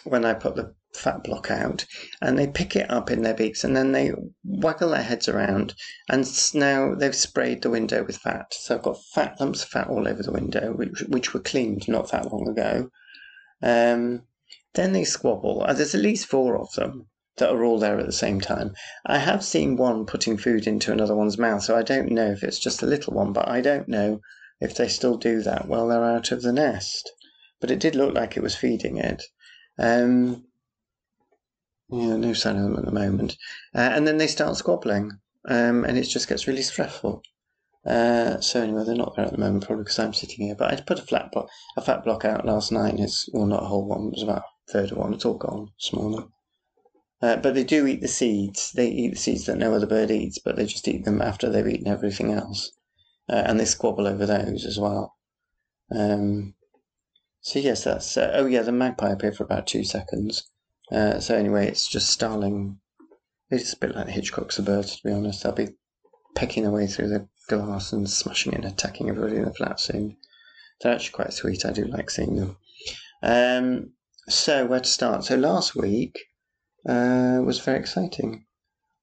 when 0.07 0.25
I 0.25 0.35
put 0.35 0.57
the 0.57 0.75
fat 0.95 1.23
block 1.25 1.51
out, 1.51 1.85
and 2.23 2.39
they 2.39 2.47
pick 2.47 2.75
it 2.75 2.91
up 2.91 3.11
in 3.11 3.23
their 3.23 3.35
beaks, 3.35 3.65
and 3.65 3.77
then 3.77 3.93
they 3.93 4.13
waggle 4.45 4.91
their 4.91 5.03
heads 5.03 5.29
around, 5.29 5.75
and 6.09 6.27
now 6.55 6.95
they've 6.95 7.15
sprayed 7.15 7.63
the 7.63 7.71
window 7.71 8.05
with 8.05 8.17
fat. 8.17 8.55
So 8.55 8.77
I've 8.77 8.83
got 8.83 9.05
fat 9.15 9.37
lumps 9.41 9.63
of 9.63 9.69
fat 9.69 9.89
all 9.89 10.09
over 10.09 10.23
the 10.23 10.33
window, 10.33 10.73
which, 10.73 11.03
which 11.09 11.35
were 11.35 11.41
cleaned 11.41 11.87
not 11.89 12.11
that 12.13 12.33
long 12.33 12.49
ago. 12.49 12.91
Um, 13.63 14.23
then 14.75 14.93
they 14.93 15.05
squabble. 15.05 15.65
Uh, 15.67 15.73
there's 15.73 15.95
at 15.95 16.01
least 16.01 16.27
four 16.27 16.59
of 16.59 16.73
them 16.75 17.09
that 17.37 17.51
are 17.51 17.65
all 17.65 17.79
there 17.79 17.99
at 17.99 18.07
the 18.07 18.13
same 18.13 18.41
time. 18.41 18.73
I 19.05 19.19
have 19.19 19.45
seen 19.45 19.77
one 19.77 20.07
putting 20.07 20.39
food 20.39 20.67
into 20.67 20.93
another 20.93 21.15
one's 21.15 21.39
mouth, 21.39 21.63
so 21.63 21.77
I 21.77 21.83
don't 21.83 22.11
know 22.11 22.31
if 22.31 22.43
it's 22.43 22.59
just 22.59 22.83
a 22.83 22.87
little 22.87 23.15
one, 23.15 23.33
but 23.33 23.49
I 23.49 23.61
don't 23.61 23.89
know 23.89 24.21
if 24.61 24.75
they 24.75 24.89
still 24.89 25.19
do 25.19 25.43
that 25.43 25.69
while 25.69 25.89
they're 25.89 26.05
out 26.05 26.33
of 26.33 26.43
the 26.43 26.53
nest. 26.53 27.11
But 27.61 27.71
it 27.71 27.79
did 27.79 27.95
look 27.95 28.15
like 28.15 28.37
it 28.37 28.43
was 28.43 28.55
feeding 28.55 28.97
it. 28.97 29.23
Um, 29.79 30.45
yeah, 31.89 32.17
no 32.17 32.33
sign 32.33 32.57
of 32.57 32.65
them 32.65 32.77
at 32.77 32.85
the 32.85 32.93
moment. 32.93 33.37
Uh, 33.75 33.91
and 33.93 34.07
then 34.07 34.19
they 34.19 34.27
start 34.27 34.57
squabbling, 34.57 35.13
um, 35.49 35.85
and 35.85 35.97
it 35.97 36.05
just 36.05 36.29
gets 36.29 36.47
really 36.47 36.63
stressful. 36.63 37.23
Uh, 37.85 38.41
so 38.41 38.63
anyway, 38.63 38.83
they're 38.85 38.97
not 38.97 39.15
there 39.15 39.27
at 39.27 39.33
the 39.33 39.39
moment, 39.39 39.65
probably 39.65 39.85
because 39.85 39.99
I'm 40.01 40.13
sitting 40.13 40.47
here. 40.47 40.57
But 40.57 40.73
I 40.73 40.81
put 40.81 40.99
a 40.99 41.03
flat 41.03 41.31
block, 41.31 41.49
a 41.77 41.81
fat 41.81 42.03
block 42.05 42.25
out 42.25 42.45
last 42.45 42.73
night. 42.73 42.95
And 42.95 43.05
it's 43.05 43.29
well, 43.33 43.47
not 43.47 43.63
a 43.63 43.67
whole 43.67 43.87
one. 43.87 44.09
It 44.09 44.15
was 44.15 44.23
about 44.25 44.43
a 44.43 44.73
third 44.73 44.91
of 44.91 44.99
one. 44.99 45.15
It's 45.15 45.25
all 45.25 45.39
gone, 45.39 45.71
smaller. 45.79 46.25
Uh, 47.23 47.37
but 47.37 47.55
they 47.55 47.65
do 47.65 47.87
eat 47.87 48.01
the 48.01 48.09
seeds. 48.09 48.73
They 48.73 48.89
eat 48.89 49.11
the 49.11 49.17
seeds 49.17 49.47
that 49.47 49.57
no 49.57 49.73
other 49.73 49.87
bird 49.87 50.11
eats, 50.11 50.39
but 50.39 50.57
they 50.57 50.67
just 50.67 50.89
eat 50.89 51.05
them 51.05 51.23
after 51.23 51.49
they've 51.49 51.67
eaten 51.67 51.87
everything 51.87 52.33
else, 52.33 52.73
uh, 53.29 53.43
and 53.47 53.59
they 53.59 53.65
squabble 53.65 54.07
over 54.07 54.27
those 54.27 54.67
as 54.67 54.79
well. 54.79 55.15
Um, 55.91 56.55
so 57.47 57.61
yes, 57.61 57.85
that's 57.85 58.17
uh, 58.17 58.33
oh 58.35 58.47
yeah, 58.47 58.63
the 58.63 58.73
magpie 58.73 59.13
appeared 59.13 59.37
for 59.37 59.45
about 59.45 59.69
two 59.69 59.85
seconds. 59.85 60.51
Uh, 60.91 61.21
so 61.21 61.37
anyway, 61.37 61.69
it's 61.69 61.87
just 61.87 62.11
starling. 62.11 62.81
It's 63.51 63.73
a 63.73 63.79
bit 63.79 63.95
like 63.95 64.09
Hitchcock's 64.09 64.57
The 64.57 64.65
Birds, 64.65 64.97
to 64.97 65.07
be 65.07 65.15
honest. 65.15 65.45
They'll 65.45 65.53
be 65.53 65.69
pecking 66.35 66.65
their 66.65 66.73
way 66.73 66.89
through 66.89 67.09
the 67.09 67.29
glass 67.49 67.93
and 67.93 68.11
smashing 68.11 68.53
and 68.53 68.65
attacking 68.65 69.09
everybody 69.09 69.37
in 69.37 69.45
the 69.45 69.55
flat 69.55 69.79
soon. 69.79 70.17
They're 70.81 70.93
actually 70.93 71.13
quite 71.13 71.33
sweet. 71.35 71.65
I 71.65 71.71
do 71.71 71.85
like 71.85 72.11
seeing 72.11 72.35
them. 72.35 72.57
Um, 73.23 73.93
so 74.29 74.67
where 74.67 74.81
to 74.81 74.89
start? 74.89 75.23
So 75.23 75.37
last 75.37 75.77
week 75.77 76.19
uh, 76.89 77.43
was 77.45 77.61
very 77.61 77.79
exciting. 77.79 78.45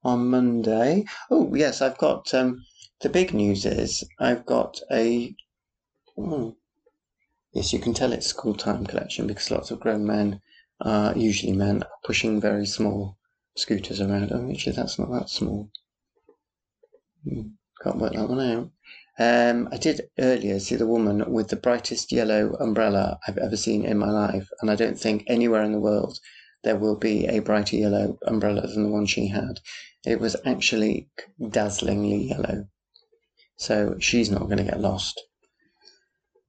On 0.04 0.30
Monday, 0.30 1.06
oh 1.32 1.56
yes, 1.56 1.82
I've 1.82 1.98
got 1.98 2.34
um, 2.34 2.66
the 3.00 3.08
big 3.08 3.34
news 3.34 3.66
is 3.66 4.04
I've 4.20 4.46
got 4.46 4.82
a. 4.92 5.34
Oh, 6.18 6.58
Yes, 7.54 7.72
you 7.72 7.78
can 7.78 7.94
tell 7.94 8.14
it's 8.14 8.26
school 8.26 8.56
time 8.56 8.84
collection 8.84 9.28
because 9.28 9.52
lots 9.52 9.70
of 9.70 9.80
grown 9.80 10.08
men, 10.08 10.42
uh, 10.82 11.14
usually 11.16 11.54
men, 11.54 11.84
are 11.84 11.90
pushing 12.04 12.42
very 12.42 12.66
small 12.66 13.18
scooters 13.56 14.02
around. 14.02 14.32
Oh, 14.32 14.50
actually, 14.50 14.76
that's 14.76 14.98
not 14.98 15.12
that 15.12 15.30
small. 15.30 15.70
Hmm, 17.24 17.50
can't 17.84 18.00
work 18.00 18.14
that 18.14 18.28
one 18.28 18.40
out. 18.40 18.72
Um, 19.20 19.70
I 19.72 19.78
did 19.78 20.10
earlier 20.18 20.60
see 20.60 20.76
the 20.76 20.88
woman 20.88 21.32
with 21.32 21.50
the 21.50 21.56
brightest 21.56 22.12
yellow 22.12 22.56
umbrella 22.60 23.20
I've 23.28 23.38
ever 23.38 23.56
seen 23.56 23.86
in 23.86 24.00
my 24.00 24.10
life, 24.10 24.50
and 24.60 24.72
I 24.72 24.76
don't 24.76 25.00
think 25.00 25.24
anywhere 25.28 25.62
in 25.62 25.74
the 25.74 25.80
world 25.80 26.20
there 26.64 26.78
will 26.78 26.96
be 26.96 27.28
a 27.28 27.38
brighter 27.38 27.76
yellow 27.76 28.18
umbrella 28.26 28.66
than 28.66 28.82
the 28.82 28.90
one 28.90 29.06
she 29.06 29.28
had. 29.28 29.60
It 30.04 30.20
was 30.20 30.36
actually 30.44 31.10
dazzlingly 31.40 32.30
yellow. 32.30 32.68
So 33.58 33.98
she's 34.00 34.32
not 34.32 34.46
going 34.46 34.58
to 34.58 34.64
get 34.64 34.82
lost. 34.82 35.22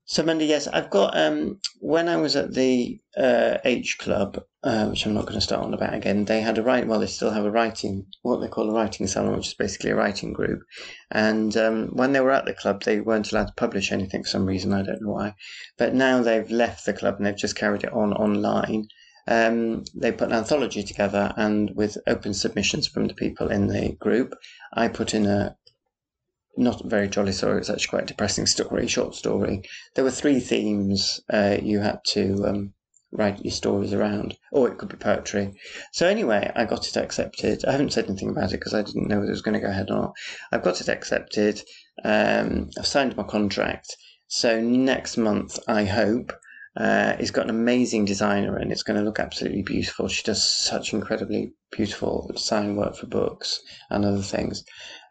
So 0.06 0.22
Monday, 0.22 0.44
yes, 0.44 0.66
I've 0.66 0.90
got. 0.90 1.16
Um, 1.16 1.60
when 1.80 2.08
I 2.08 2.18
was 2.18 2.36
at 2.36 2.52
the 2.52 3.00
uh, 3.16 3.56
H 3.64 3.96
Club, 3.98 4.38
uh, 4.62 4.86
which 4.88 5.06
I'm 5.06 5.14
not 5.14 5.22
going 5.22 5.34
to 5.34 5.40
start 5.40 5.64
on 5.64 5.72
about 5.72 5.94
again, 5.94 6.26
they 6.26 6.42
had 6.42 6.58
a 6.58 6.62
write. 6.62 6.86
Well, 6.86 7.00
they 7.00 7.06
still 7.06 7.30
have 7.30 7.46
a 7.46 7.50
writing, 7.50 8.06
what 8.20 8.42
they 8.42 8.48
call 8.48 8.68
a 8.68 8.74
writing 8.74 9.06
salon, 9.06 9.34
which 9.34 9.48
is 9.48 9.54
basically 9.54 9.90
a 9.90 9.96
writing 9.96 10.34
group. 10.34 10.60
And 11.10 11.56
um, 11.56 11.88
when 11.94 12.12
they 12.12 12.20
were 12.20 12.32
at 12.32 12.44
the 12.44 12.52
club, 12.52 12.82
they 12.82 13.00
weren't 13.00 13.32
allowed 13.32 13.46
to 13.46 13.54
publish 13.54 13.92
anything 13.92 14.24
for 14.24 14.28
some 14.28 14.44
reason. 14.44 14.74
I 14.74 14.82
don't 14.82 15.00
know 15.00 15.12
why. 15.12 15.36
But 15.78 15.94
now 15.94 16.22
they've 16.22 16.50
left 16.50 16.84
the 16.84 16.92
club 16.92 17.16
and 17.16 17.24
they've 17.24 17.34
just 17.34 17.56
carried 17.56 17.84
it 17.84 17.92
on 17.92 18.12
online. 18.12 18.88
Um, 19.26 19.84
they 19.94 20.12
put 20.12 20.28
an 20.28 20.34
anthology 20.34 20.82
together, 20.82 21.32
and 21.38 21.70
with 21.74 21.96
open 22.06 22.34
submissions 22.34 22.86
from 22.86 23.06
the 23.06 23.14
people 23.14 23.50
in 23.50 23.68
the 23.68 23.96
group, 23.98 24.34
I 24.74 24.88
put 24.88 25.14
in 25.14 25.24
a 25.24 25.56
not 26.56 26.84
a 26.84 26.88
very 26.88 27.08
jolly 27.08 27.32
story. 27.32 27.58
It's 27.58 27.70
actually 27.70 27.88
quite 27.88 28.02
a 28.04 28.06
depressing 28.06 28.46
story, 28.46 28.86
short 28.86 29.14
story. 29.14 29.62
There 29.94 30.04
were 30.04 30.10
three 30.10 30.40
themes 30.40 31.20
uh, 31.32 31.58
you 31.62 31.80
had 31.80 32.00
to 32.08 32.44
um, 32.46 32.74
write 33.12 33.44
your 33.44 33.52
stories 33.52 33.92
around, 33.92 34.36
or 34.52 34.68
it 34.68 34.78
could 34.78 34.88
be 34.88 34.96
poetry. 34.96 35.54
So 35.92 36.06
anyway, 36.06 36.50
I 36.54 36.64
got 36.64 36.86
it 36.86 36.96
accepted. 36.96 37.64
I 37.64 37.72
haven't 37.72 37.92
said 37.92 38.06
anything 38.06 38.30
about 38.30 38.52
it 38.52 38.58
because 38.58 38.74
I 38.74 38.82
didn't 38.82 39.08
know 39.08 39.16
whether 39.16 39.28
it 39.28 39.30
was 39.30 39.42
going 39.42 39.54
to 39.54 39.60
go 39.60 39.70
ahead 39.70 39.90
or 39.90 39.96
not. 39.96 40.14
I've 40.52 40.64
got 40.64 40.80
it 40.80 40.88
accepted. 40.88 41.62
Um, 42.04 42.70
I've 42.78 42.86
signed 42.86 43.16
my 43.16 43.22
contract. 43.22 43.96
So 44.26 44.60
next 44.60 45.16
month, 45.16 45.58
I 45.68 45.84
hope. 45.84 46.32
Uh, 46.76 47.16
he's 47.18 47.30
got 47.30 47.44
an 47.44 47.50
amazing 47.50 48.04
designer 48.04 48.56
and 48.56 48.72
it's 48.72 48.82
going 48.82 48.98
to 48.98 49.04
look 49.04 49.20
absolutely 49.20 49.62
beautiful. 49.62 50.08
She 50.08 50.24
does 50.24 50.42
such 50.42 50.92
incredibly 50.92 51.52
beautiful 51.70 52.28
design 52.34 52.74
work 52.74 52.96
for 52.96 53.06
books 53.06 53.60
and 53.90 54.04
other 54.04 54.22
things. 54.22 54.64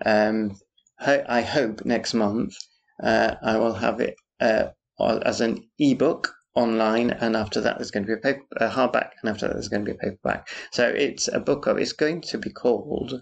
Um, 0.06 0.58
I 1.00 1.42
hope 1.42 1.86
next 1.86 2.14
month 2.14 2.56
uh, 3.02 3.36
I 3.42 3.58
will 3.58 3.74
have 3.74 4.00
it 4.00 4.16
uh, 4.40 4.68
as 5.00 5.42
an 5.42 5.68
ebook 5.80 6.34
online, 6.56 7.10
and 7.12 7.36
after 7.36 7.62
that 7.62 7.78
there's 7.78 7.92
going 7.92 8.06
to 8.06 8.08
be 8.08 8.14
a, 8.14 8.18
paper, 8.18 8.46
a 8.58 8.70
hardback, 8.70 9.12
and 9.22 9.30
after 9.30 9.48
that 9.48 9.54
there's 9.54 9.70
going 9.70 9.86
to 9.86 9.92
be 9.92 9.98
a 9.98 10.00
paperback. 10.00 10.48
So 10.72 10.88
it's 10.88 11.28
a 11.28 11.40
book 11.40 11.68
of. 11.68 11.78
It's 11.78 11.94
going 11.94 12.22
to 12.22 12.38
be 12.38 12.52
called. 12.52 13.22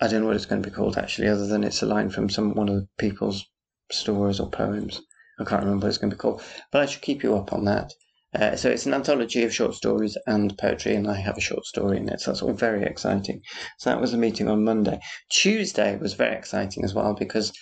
I 0.00 0.08
don't 0.08 0.22
know 0.22 0.28
what 0.28 0.36
it's 0.36 0.46
going 0.46 0.62
to 0.62 0.68
be 0.68 0.74
called 0.74 0.98
actually, 0.98 1.28
other 1.28 1.46
than 1.46 1.64
it's 1.64 1.82
a 1.82 1.86
line 1.86 2.10
from 2.10 2.28
some 2.28 2.54
one 2.54 2.68
of 2.68 2.88
people's 2.98 3.44
stories 3.90 4.40
or 4.40 4.50
poems. 4.50 5.00
I 5.38 5.44
can't 5.44 5.62
remember 5.62 5.86
what 5.86 5.88
it's 5.88 5.98
going 5.98 6.10
to 6.10 6.16
be 6.16 6.20
called, 6.20 6.42
but 6.70 6.82
I 6.82 6.86
should 6.86 7.02
keep 7.02 7.22
you 7.22 7.36
up 7.36 7.52
on 7.52 7.64
that. 7.64 7.92
Uh, 8.34 8.56
so 8.56 8.70
it's 8.70 8.86
an 8.86 8.94
anthology 8.94 9.44
of 9.44 9.54
short 9.54 9.74
stories 9.74 10.16
and 10.26 10.56
poetry, 10.56 10.94
and 10.94 11.08
I 11.08 11.16
have 11.16 11.36
a 11.36 11.42
short 11.42 11.66
story 11.66 11.98
in 11.98 12.08
it. 12.08 12.20
So 12.20 12.30
that's 12.30 12.42
all 12.42 12.52
very 12.52 12.82
exciting. 12.84 13.42
So 13.78 13.90
that 13.90 14.00
was 14.00 14.14
a 14.14 14.18
meeting 14.18 14.48
on 14.48 14.64
Monday. 14.64 15.00
Tuesday 15.28 15.96
was 15.96 16.14
very 16.14 16.34
exciting 16.36 16.84
as 16.84 16.94
well 16.94 17.14
because 17.14 17.52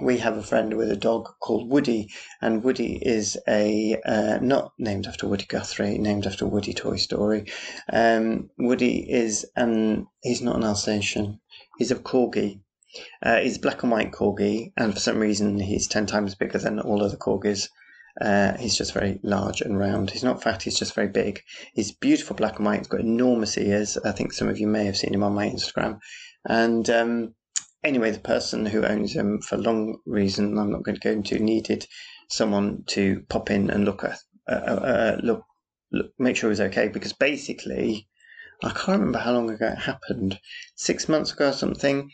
we 0.00 0.16
have 0.18 0.36
a 0.36 0.42
friend 0.42 0.76
with 0.76 0.90
a 0.90 0.96
dog 0.96 1.28
called 1.40 1.70
Woody, 1.70 2.10
and 2.40 2.64
Woody 2.64 2.96
is 2.96 3.38
a 3.46 4.00
uh, 4.04 4.38
not 4.40 4.72
named 4.78 5.06
after 5.06 5.26
Woody 5.28 5.44
Guthrie, 5.46 5.98
named 5.98 6.26
after 6.26 6.46
Woody 6.46 6.72
Toy 6.72 6.96
Story. 6.96 7.50
Um, 7.92 8.50
Woody 8.58 9.10
is 9.10 9.46
an 9.56 10.06
he's 10.22 10.40
not 10.42 10.56
an 10.56 10.64
Alsatian. 10.64 11.40
He's 11.76 11.90
a 11.90 11.96
corgi. 11.96 12.60
Uh, 13.22 13.40
he's 13.40 13.58
black 13.58 13.82
and 13.82 13.92
white 13.92 14.12
corgi, 14.12 14.72
and 14.76 14.94
for 14.94 15.00
some 15.00 15.18
reason 15.18 15.58
he's 15.58 15.86
ten 15.86 16.06
times 16.06 16.34
bigger 16.34 16.58
than 16.58 16.80
all 16.80 17.02
other 17.02 17.16
corgis. 17.16 17.68
Uh, 18.20 18.56
he's 18.58 18.76
just 18.76 18.94
very 18.94 19.20
large 19.22 19.60
and 19.60 19.78
round. 19.78 20.10
He's 20.10 20.24
not 20.24 20.42
fat, 20.42 20.62
he's 20.62 20.78
just 20.78 20.94
very 20.94 21.08
big. 21.08 21.42
He's 21.74 21.92
beautiful 21.92 22.34
black 22.36 22.56
and 22.56 22.66
white. 22.66 22.78
He's 22.78 22.88
got 22.88 23.00
enormous 23.00 23.56
ears. 23.56 23.96
I 23.98 24.12
think 24.12 24.32
some 24.32 24.48
of 24.48 24.58
you 24.58 24.66
may 24.66 24.84
have 24.86 24.96
seen 24.96 25.14
him 25.14 25.22
on 25.22 25.34
my 25.34 25.48
Instagram. 25.48 25.98
And 26.44 26.88
um, 26.90 27.34
anyway, 27.84 28.10
the 28.10 28.18
person 28.18 28.66
who 28.66 28.84
owns 28.84 29.12
him, 29.12 29.40
for 29.40 29.56
long 29.56 29.98
reason 30.06 30.58
I'm 30.58 30.72
not 30.72 30.82
going 30.82 30.96
to 30.96 31.00
go 31.00 31.12
into, 31.12 31.38
needed 31.38 31.86
someone 32.28 32.84
to 32.88 33.22
pop 33.28 33.50
in 33.50 33.70
and 33.70 33.84
look 33.84 34.04
at, 34.04 34.18
uh, 34.48 34.54
uh, 34.54 34.56
uh, 34.56 35.20
look, 35.22 35.42
look, 35.92 36.12
make 36.18 36.36
sure 36.36 36.48
he 36.48 36.52
was 36.52 36.60
okay. 36.60 36.88
Because 36.88 37.12
basically, 37.12 38.08
I 38.64 38.70
can't 38.70 38.98
remember 38.98 39.20
how 39.20 39.32
long 39.32 39.50
ago 39.50 39.68
it 39.68 39.78
happened. 39.78 40.40
Six 40.74 41.08
months 41.08 41.32
ago 41.32 41.50
or 41.50 41.52
something 41.52 42.10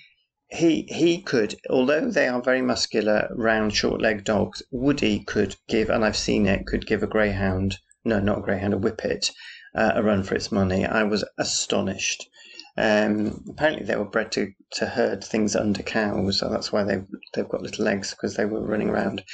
he 0.55 0.83
he 0.89 1.21
could, 1.21 1.57
although 1.69 2.09
they 2.09 2.29
are 2.29 2.41
very 2.41 2.63
muscular, 2.63 3.29
round, 3.35 3.75
short-legged 3.75 4.25
dogs. 4.25 4.63
Woody 4.71 5.19
could 5.21 5.57
give, 5.69 5.91
and 5.91 6.05
I've 6.05 6.17
seen 6.17 6.47
it, 6.47 6.67
could 6.67 6.87
give 6.87 7.03
a 7.03 7.09
greyhound, 7.09 7.79
no, 8.05 8.21
not 8.21 8.39
a 8.39 8.43
greyhound, 8.43 8.73
a 8.73 8.79
whippet, 8.79 9.33
uh, 9.75 9.93
a 9.97 10.03
run 10.03 10.23
for 10.23 10.37
its 10.37 10.53
money. 10.53 10.87
I 10.87 11.03
was 11.03 11.25
astonished. 11.39 12.29
Um, 12.77 13.45
apparently, 13.51 13.85
they 13.85 13.97
were 13.97 14.05
bred 14.05 14.31
to, 14.33 14.53
to 14.75 14.87
herd 14.87 15.25
things 15.25 15.57
under 15.57 15.83
cows, 15.83 16.39
so 16.39 16.49
that's 16.49 16.73
why 16.73 16.85
they've 16.85 17.07
they've 17.35 17.49
got 17.49 17.63
little 17.63 17.85
legs 17.85 18.11
because 18.11 18.37
they 18.37 18.45
were 18.45 18.65
running 18.65 18.91
around 18.91 19.25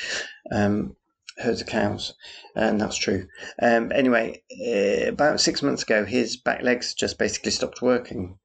um, 0.51 0.97
herds 1.37 1.61
of 1.61 1.67
cows, 1.67 2.15
and 2.57 2.81
that's 2.81 2.97
true. 2.97 3.27
Um, 3.61 3.93
anyway, 3.93 4.43
uh, 4.67 5.09
about 5.09 5.41
six 5.41 5.63
months 5.63 5.83
ago, 5.83 6.05
his 6.07 6.39
back 6.39 6.63
legs 6.63 6.95
just 6.95 7.19
basically 7.19 7.51
stopped 7.51 7.83
working 7.83 8.39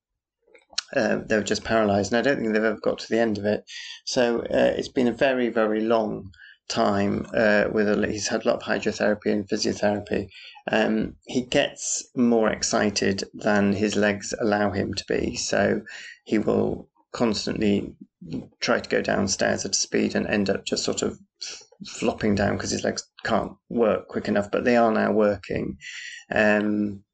uh, 0.95 1.19
they 1.25 1.35
were 1.35 1.43
just 1.43 1.63
paralysed, 1.63 2.11
and 2.11 2.19
I 2.19 2.21
don't 2.21 2.39
think 2.39 2.53
they've 2.53 2.63
ever 2.63 2.79
got 2.81 2.99
to 2.99 3.09
the 3.09 3.19
end 3.19 3.37
of 3.37 3.45
it. 3.45 3.63
So 4.05 4.39
uh, 4.39 4.73
it's 4.77 4.87
been 4.87 5.07
a 5.07 5.13
very, 5.13 5.49
very 5.49 5.81
long 5.81 6.31
time 6.67 7.27
uh, 7.33 7.65
with 7.71 7.87
a, 7.87 8.07
he's 8.07 8.27
had 8.27 8.45
a 8.45 8.49
lot 8.49 8.57
of 8.57 8.63
hydrotherapy 8.63 9.31
and 9.31 9.47
physiotherapy. 9.47 10.27
Um, 10.71 11.15
he 11.25 11.41
gets 11.41 12.09
more 12.15 12.49
excited 12.49 13.23
than 13.33 13.73
his 13.73 13.95
legs 13.95 14.33
allow 14.39 14.71
him 14.71 14.93
to 14.93 15.05
be, 15.07 15.35
so 15.35 15.81
he 16.23 16.39
will 16.39 16.89
constantly 17.11 17.95
try 18.59 18.79
to 18.79 18.89
go 18.89 19.01
downstairs 19.01 19.63
at 19.63 19.71
a 19.71 19.75
speed 19.75 20.15
and 20.15 20.27
end 20.27 20.49
up 20.49 20.65
just 20.65 20.83
sort 20.83 21.01
of 21.01 21.17
flopping 21.87 22.35
down 22.35 22.55
because 22.55 22.71
his 22.71 22.83
legs 22.83 23.07
can't 23.23 23.53
work 23.69 24.07
quick 24.07 24.27
enough. 24.27 24.49
But 24.51 24.65
they 24.65 24.75
are 24.75 24.91
now 24.91 25.11
working. 25.11 25.77
Um, 26.31 27.04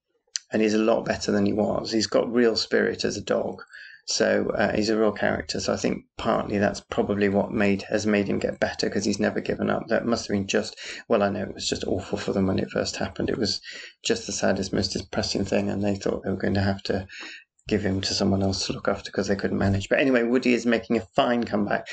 and 0.51 0.61
he's 0.61 0.73
a 0.73 0.79
lot 0.79 1.05
better 1.05 1.31
than 1.31 1.45
he 1.45 1.53
was. 1.53 1.91
He's 1.91 2.07
got 2.07 2.31
real 2.31 2.55
spirit 2.55 3.05
as 3.05 3.17
a 3.17 3.21
dog, 3.21 3.61
so 4.05 4.49
uh, 4.57 4.75
he's 4.75 4.89
a 4.89 4.97
real 4.97 5.11
character. 5.11 5.59
So 5.59 5.73
I 5.73 5.77
think 5.77 6.05
partly 6.17 6.57
that's 6.57 6.81
probably 6.81 7.29
what 7.29 7.51
made 7.51 7.83
has 7.83 8.05
made 8.05 8.27
him 8.27 8.39
get 8.39 8.59
better 8.59 8.87
because 8.87 9.05
he's 9.05 9.19
never 9.19 9.41
given 9.41 9.69
up. 9.69 9.87
That 9.87 10.05
must 10.05 10.27
have 10.27 10.35
been 10.35 10.47
just 10.47 10.75
well, 11.07 11.23
I 11.23 11.29
know 11.29 11.43
it 11.43 11.53
was 11.53 11.69
just 11.69 11.85
awful 11.85 12.17
for 12.17 12.33
them 12.33 12.47
when 12.47 12.59
it 12.59 12.71
first 12.71 12.97
happened. 12.97 13.29
It 13.29 13.37
was 13.37 13.61
just 14.03 14.25
the 14.25 14.33
saddest, 14.33 14.73
most 14.73 14.93
depressing 14.93 15.45
thing, 15.45 15.69
and 15.69 15.83
they 15.83 15.95
thought 15.95 16.23
they 16.23 16.29
were 16.29 16.35
going 16.35 16.55
to 16.55 16.61
have 16.61 16.83
to 16.83 17.07
give 17.67 17.83
him 17.83 18.01
to 18.01 18.13
someone 18.13 18.43
else 18.43 18.67
to 18.67 18.73
look 18.73 18.87
after 18.87 19.11
because 19.11 19.27
they 19.27 19.35
couldn't 19.35 19.57
manage. 19.57 19.87
But 19.87 19.99
anyway, 19.99 20.23
Woody 20.23 20.53
is 20.53 20.65
making 20.65 20.97
a 20.97 21.07
fine 21.15 21.43
comeback. 21.43 21.87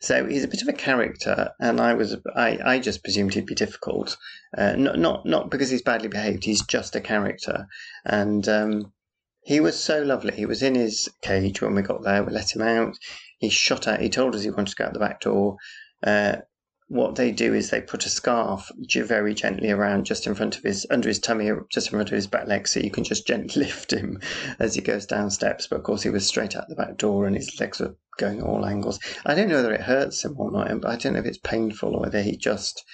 So 0.00 0.26
he's 0.26 0.44
a 0.44 0.48
bit 0.48 0.62
of 0.62 0.68
a 0.68 0.72
character, 0.72 1.50
and 1.58 1.80
I 1.80 1.94
was 1.94 2.16
I, 2.34 2.58
I 2.64 2.78
just 2.78 3.02
presumed 3.02 3.34
he'd 3.34 3.46
be 3.46 3.54
difficult. 3.54 4.16
Uh, 4.56 4.74
not 4.76 4.98
not 4.98 5.24
not 5.24 5.50
because 5.50 5.70
he's 5.70 5.82
badly 5.82 6.08
behaved. 6.08 6.44
He's 6.44 6.62
just 6.62 6.94
a 6.94 7.00
character, 7.00 7.66
and 8.04 8.46
um, 8.48 8.92
he 9.44 9.60
was 9.60 9.78
so 9.78 10.02
lovely. 10.02 10.34
He 10.34 10.46
was 10.46 10.62
in 10.62 10.74
his 10.74 11.08
cage 11.22 11.62
when 11.62 11.74
we 11.74 11.82
got 11.82 12.02
there. 12.02 12.22
We 12.22 12.32
let 12.32 12.54
him 12.54 12.62
out. 12.62 12.98
He 13.38 13.48
shot 13.48 13.88
out. 13.88 14.00
He 14.00 14.08
told 14.10 14.34
us 14.34 14.42
he 14.42 14.50
wanted 14.50 14.70
to 14.70 14.76
go 14.76 14.84
out 14.84 14.92
the 14.92 14.98
back 14.98 15.20
door. 15.20 15.56
Uh, 16.02 16.36
what 16.88 17.16
they 17.16 17.32
do 17.32 17.54
is 17.54 17.70
they 17.70 17.80
put 17.80 18.04
a 18.04 18.10
scarf 18.10 18.70
very 18.94 19.32
gently 19.32 19.70
around 19.70 20.04
just 20.04 20.26
in 20.26 20.34
front 20.34 20.56
of 20.56 20.62
his 20.62 20.86
under 20.90 21.08
his 21.08 21.18
tummy 21.18 21.50
just 21.70 21.86
in 21.86 21.92
front 21.92 22.10
of 22.10 22.14
his 22.14 22.26
back 22.26 22.46
leg 22.46 22.68
so 22.68 22.78
you 22.78 22.90
can 22.90 23.04
just 23.04 23.26
gently 23.26 23.62
lift 23.64 23.92
him 23.92 24.20
as 24.58 24.74
he 24.74 24.82
goes 24.82 25.06
down 25.06 25.30
steps. 25.30 25.66
But 25.66 25.76
of 25.76 25.82
course 25.82 26.02
he 26.02 26.10
was 26.10 26.26
straight 26.26 26.54
out 26.54 26.68
the 26.68 26.74
back 26.74 26.98
door 26.98 27.26
and 27.26 27.36
his 27.36 27.58
legs 27.58 27.80
were 27.80 27.96
going 28.18 28.40
at 28.40 28.44
all 28.44 28.66
angles. 28.66 29.00
I 29.24 29.34
don't 29.34 29.48
know 29.48 29.56
whether 29.56 29.72
it 29.72 29.80
hurts 29.80 30.24
him 30.24 30.34
or 30.38 30.50
not 30.50 30.80
but 30.80 30.90
i 30.90 30.96
don't 30.96 31.14
know 31.14 31.20
if 31.20 31.26
it's 31.26 31.38
painful 31.38 31.94
or 31.94 32.00
whether 32.00 32.22
he 32.22 32.36
just 32.36 32.84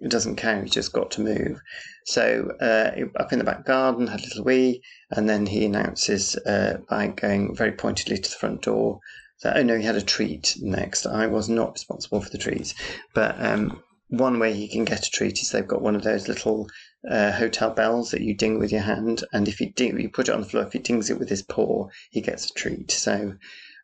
it 0.00 0.10
doesn't 0.10 0.36
count 0.36 0.64
he's 0.64 0.72
just 0.72 0.92
got 0.92 1.10
to 1.12 1.20
move. 1.20 1.60
So 2.06 2.52
uh, 2.60 2.92
up 3.20 3.32
in 3.32 3.40
the 3.40 3.44
back 3.44 3.66
garden 3.66 4.06
had 4.06 4.20
a 4.20 4.24
little 4.24 4.44
wee 4.44 4.80
and 5.10 5.28
then 5.28 5.44
he 5.46 5.64
announces 5.64 6.36
uh, 6.36 6.78
by 6.88 7.08
going 7.08 7.56
very 7.56 7.72
pointedly 7.72 8.16
to 8.16 8.30
the 8.30 8.36
front 8.36 8.62
door 8.62 9.00
so, 9.38 9.52
oh 9.54 9.62
no, 9.62 9.78
he 9.78 9.84
had 9.84 9.94
a 9.94 10.02
treat 10.02 10.56
next. 10.60 11.06
I 11.06 11.28
was 11.28 11.48
not 11.48 11.74
responsible 11.74 12.20
for 12.20 12.28
the 12.30 12.38
treats, 12.38 12.74
but 13.14 13.40
um, 13.40 13.82
one 14.08 14.40
way 14.40 14.52
he 14.52 14.66
can 14.66 14.84
get 14.84 15.06
a 15.06 15.10
treat 15.10 15.40
is 15.40 15.50
they've 15.50 15.66
got 15.66 15.80
one 15.80 15.94
of 15.94 16.02
those 16.02 16.26
little 16.26 16.68
uh, 17.08 17.30
hotel 17.30 17.70
bells 17.70 18.10
that 18.10 18.20
you 18.20 18.34
ding 18.34 18.58
with 18.58 18.72
your 18.72 18.80
hand, 18.80 19.22
and 19.32 19.46
if 19.46 19.60
you 19.60 19.70
ding, 19.70 20.00
you 20.00 20.08
put 20.08 20.28
it 20.28 20.32
on 20.34 20.40
the 20.40 20.46
floor. 20.48 20.64
If 20.64 20.72
he 20.72 20.80
dings 20.80 21.08
it 21.08 21.20
with 21.20 21.28
his 21.28 21.42
paw, 21.42 21.88
he 22.10 22.20
gets 22.20 22.50
a 22.50 22.54
treat. 22.54 22.90
So, 22.90 23.36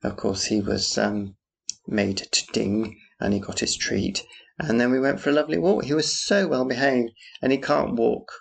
of 0.03 0.17
course, 0.17 0.45
he 0.47 0.61
was 0.61 0.99
um, 0.99 1.37
made 1.87 2.17
to 2.17 2.47
ding, 2.53 2.99
and 3.21 3.33
he 3.33 3.39
got 3.39 3.61
his 3.61 3.77
treat. 3.77 4.27
And 4.59 4.81
then 4.81 4.91
we 4.91 4.99
went 4.99 5.21
for 5.21 5.31
a 5.31 5.35
lovely 5.35 5.59
walk. 5.59 5.85
He 5.85 5.95
was 5.95 6.13
so 6.13 6.49
well 6.49 6.65
behaved, 6.65 7.13
and 7.41 7.53
he 7.53 7.59
can't 7.59 7.95
walk 7.95 8.33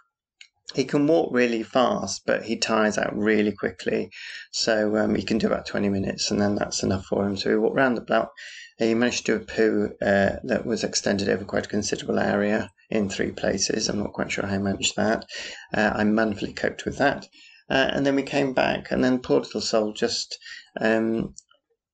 he 0.74 0.86
can 0.86 1.08
walk 1.08 1.30
really 1.32 1.64
fast, 1.64 2.24
but 2.26 2.44
he 2.44 2.56
tires 2.58 2.98
out 2.98 3.16
really 3.16 3.52
quickly. 3.52 4.10
So 4.52 4.98
um, 4.98 5.16
he 5.16 5.24
can 5.24 5.38
do 5.38 5.48
about 5.48 5.66
20 5.66 5.90
minutes, 5.90 6.32
and 6.32 6.42
then 6.42 6.56
that's 6.56 6.84
enough 6.84 7.06
for 7.06 7.26
him. 7.26 7.38
So 7.38 7.50
we 7.50 7.58
walked 7.58 7.76
around 7.76 7.96
the 7.96 8.02
block. 8.02 8.32
He 8.78 8.94
managed 8.96 9.26
to 9.26 9.38
do 9.38 9.44
a 9.44 9.46
poo 9.46 9.90
uh, 10.02 10.38
that 10.44 10.66
was 10.66 10.84
extended 10.84 11.30
over 11.30 11.46
quite 11.46 11.66
a 11.66 11.70
considerable 11.70 12.20
area 12.20 12.72
in 12.90 13.10
three 13.10 13.32
places. 13.32 13.88
I'm 13.88 14.00
not 14.00 14.14
quite 14.14 14.32
sure 14.32 14.46
how 14.46 14.54
he 14.54 14.60
managed 14.60 14.96
that. 14.96 15.26
Uh, 15.74 15.92
I 15.94 16.04
manfully 16.06 16.54
coped 16.54 16.86
with 16.86 16.98
that. 16.98 17.28
Uh, 17.70 17.90
and 17.92 18.06
then 18.06 18.16
we 18.16 18.24
came 18.24 18.54
back, 18.54 18.92
and 18.92 19.04
then 19.04 19.20
poor 19.20 19.42
little 19.42 19.62
soul 19.62 19.94
just 19.94 20.38
um, 20.80 21.34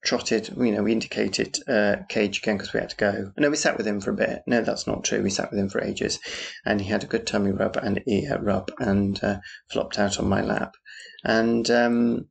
trotted, 0.03 0.49
you 0.57 0.71
know, 0.71 0.83
we 0.83 0.91
indicated 0.91 1.57
uh, 1.67 1.97
Cage 2.07 2.39
again 2.39 2.57
because 2.57 2.73
we 2.73 2.79
had 2.79 2.89
to 2.91 2.95
go. 2.95 3.31
No, 3.37 3.49
we 3.49 3.55
sat 3.55 3.77
with 3.77 3.87
him 3.87 3.99
for 3.99 4.11
a 4.11 4.15
bit. 4.15 4.43
No, 4.47 4.61
that's 4.61 4.87
not 4.87 5.03
true. 5.03 5.21
We 5.21 5.29
sat 5.29 5.51
with 5.51 5.59
him 5.59 5.69
for 5.69 5.83
ages, 5.83 6.19
and 6.65 6.81
he 6.81 6.89
had 6.89 7.03
a 7.03 7.07
good 7.07 7.27
tummy 7.27 7.51
rub 7.51 7.77
and 7.77 8.01
ear 8.07 8.39
rub, 8.41 8.71
and 8.79 9.21
uh, 9.23 9.39
flopped 9.69 9.99
out 9.99 10.19
on 10.19 10.27
my 10.27 10.41
lap. 10.41 10.75
And 11.23 11.69
um, 11.69 12.27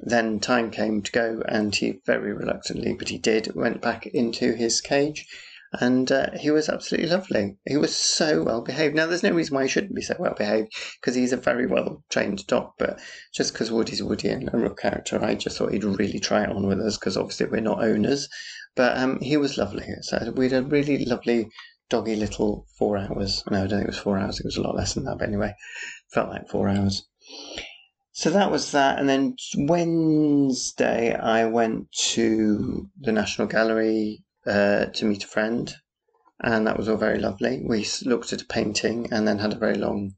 then 0.00 0.40
time 0.40 0.70
came 0.70 1.02
to 1.02 1.12
go, 1.12 1.42
and 1.46 1.74
he 1.74 2.00
very 2.06 2.32
reluctantly, 2.32 2.94
but 2.94 3.08
he 3.08 3.18
did, 3.18 3.54
went 3.54 3.82
back 3.82 4.06
into 4.06 4.54
his 4.54 4.80
cage 4.80 5.26
and 5.72 6.10
uh, 6.10 6.30
he 6.38 6.50
was 6.50 6.68
absolutely 6.68 7.08
lovely. 7.08 7.56
He 7.66 7.76
was 7.76 7.94
so 7.94 8.42
well 8.42 8.60
behaved. 8.60 8.94
Now, 8.96 9.06
there's 9.06 9.22
no 9.22 9.30
reason 9.30 9.54
why 9.54 9.62
he 9.62 9.68
shouldn't 9.68 9.94
be 9.94 10.02
so 10.02 10.16
well 10.18 10.34
behaved 10.34 10.72
because 11.00 11.14
he's 11.14 11.32
a 11.32 11.36
very 11.36 11.66
well 11.66 12.02
trained 12.10 12.46
dog, 12.46 12.72
but 12.78 12.98
just 13.32 13.52
because 13.52 13.70
Woody's 13.70 14.00
a 14.00 14.06
Woody 14.06 14.28
and 14.28 14.50
a 14.52 14.58
real 14.58 14.74
character, 14.74 15.22
I 15.22 15.36
just 15.36 15.56
thought 15.56 15.72
he'd 15.72 15.84
really 15.84 16.18
try 16.18 16.42
it 16.42 16.50
on 16.50 16.66
with 16.66 16.80
us 16.80 16.98
because 16.98 17.16
obviously 17.16 17.46
we're 17.46 17.60
not 17.60 17.84
owners. 17.84 18.28
But 18.74 18.96
um, 18.98 19.20
he 19.20 19.36
was 19.36 19.58
lovely. 19.58 19.86
So 20.02 20.32
we 20.34 20.48
had 20.48 20.64
a 20.64 20.66
really 20.66 21.04
lovely 21.04 21.48
doggy 21.88 22.16
little 22.16 22.66
four 22.76 22.96
hours. 22.96 23.44
No, 23.50 23.58
I 23.58 23.66
don't 23.66 23.80
think 23.80 23.82
it 23.82 23.88
was 23.88 23.98
four 23.98 24.18
hours. 24.18 24.40
It 24.40 24.46
was 24.46 24.56
a 24.56 24.62
lot 24.62 24.76
less 24.76 24.94
than 24.94 25.04
that, 25.04 25.18
but 25.18 25.28
anyway, 25.28 25.54
felt 26.12 26.30
like 26.30 26.48
four 26.48 26.68
hours. 26.68 27.06
So 28.12 28.30
that 28.30 28.50
was 28.50 28.72
that. 28.72 28.98
And 28.98 29.08
then 29.08 29.36
Wednesday, 29.56 31.14
I 31.14 31.46
went 31.46 31.92
to 31.92 32.88
the 33.00 33.12
National 33.12 33.46
Gallery 33.46 34.24
uh, 34.46 34.86
to 34.86 35.04
meet 35.04 35.24
a 35.24 35.28
friend, 35.28 35.74
and 36.42 36.66
that 36.66 36.76
was 36.76 36.88
all 36.88 36.96
very 36.96 37.18
lovely. 37.18 37.62
We 37.64 37.86
looked 38.04 38.32
at 38.32 38.42
a 38.42 38.46
painting 38.46 39.12
and 39.12 39.26
then 39.26 39.38
had 39.38 39.52
a 39.52 39.58
very 39.58 39.76
long 39.76 40.14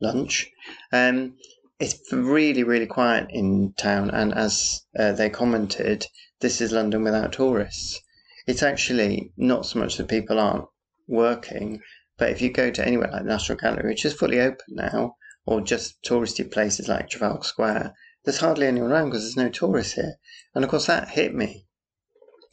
lunch. 0.00 0.50
Um, 0.92 1.36
it's 1.80 2.12
really, 2.12 2.62
really 2.62 2.86
quiet 2.86 3.26
in 3.30 3.74
town, 3.76 4.10
and 4.10 4.32
as 4.32 4.82
uh, 4.98 5.12
they 5.12 5.28
commented, 5.30 6.06
this 6.40 6.60
is 6.60 6.72
London 6.72 7.02
without 7.02 7.32
tourists. 7.32 8.00
It's 8.46 8.62
actually 8.62 9.32
not 9.36 9.66
so 9.66 9.78
much 9.78 9.96
that 9.96 10.08
people 10.08 10.38
aren't 10.38 10.66
working, 11.08 11.80
but 12.16 12.30
if 12.30 12.40
you 12.40 12.52
go 12.52 12.70
to 12.70 12.86
anywhere 12.86 13.10
like 13.10 13.22
the 13.22 13.28
National 13.28 13.58
Gallery, 13.58 13.88
which 13.88 14.04
is 14.04 14.12
fully 14.12 14.40
open 14.40 14.66
now, 14.68 15.16
or 15.46 15.60
just 15.60 16.00
touristy 16.02 16.50
places 16.50 16.88
like 16.88 17.08
Trafalgar 17.08 17.42
Square, 17.42 17.94
there's 18.24 18.38
hardly 18.38 18.66
anyone 18.66 18.92
around 18.92 19.10
because 19.10 19.22
there's 19.22 19.36
no 19.36 19.50
tourists 19.50 19.94
here. 19.94 20.14
And 20.54 20.64
of 20.64 20.70
course, 20.70 20.86
that 20.86 21.08
hit 21.08 21.34
me 21.34 21.63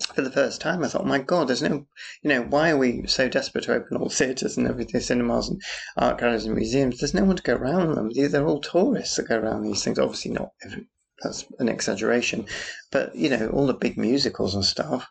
for 0.06 0.22
the 0.22 0.32
first 0.32 0.62
time, 0.62 0.84
I 0.84 0.88
thought, 0.88 1.06
my 1.06 1.20
God, 1.20 1.48
there's 1.48 1.62
no, 1.62 1.86
you 2.22 2.30
know, 2.30 2.44
why 2.44 2.72
are 2.72 2.78
we 2.78 3.08
so 3.08 3.30
desperate 3.30 3.66
to 3.66 3.74
open 3.74 3.98
all 3.98 4.10
theatres 4.10 4.58
and 4.58 4.68
everything, 4.68 5.02
cinemas 5.02 5.50
and 5.50 5.62
art 5.98 6.20
galleries 6.20 6.46
and 6.46 6.56
museums? 6.56 7.00
There's 7.00 7.14
no 7.14 7.24
one 7.24 7.36
to 7.36 7.44
go 7.44 7.56
around 7.56 7.96
them. 7.96 8.10
They're 8.14 8.48
all 8.48 8.62
tourists 8.62 9.16
that 9.16 9.28
go 9.28 9.38
around 9.38 9.64
these 9.64 9.84
things. 9.84 10.00
Obviously, 10.00 10.32
not 10.32 10.52
every, 10.64 10.88
that's 11.22 11.46
an 11.60 11.70
exaggeration, 11.70 12.48
but 12.92 13.16
you 13.16 13.30
know, 13.30 13.50
all 13.50 13.68
the 13.68 13.74
big 13.74 13.98
musicals 13.98 14.56
and 14.56 14.66
stuff. 14.66 15.08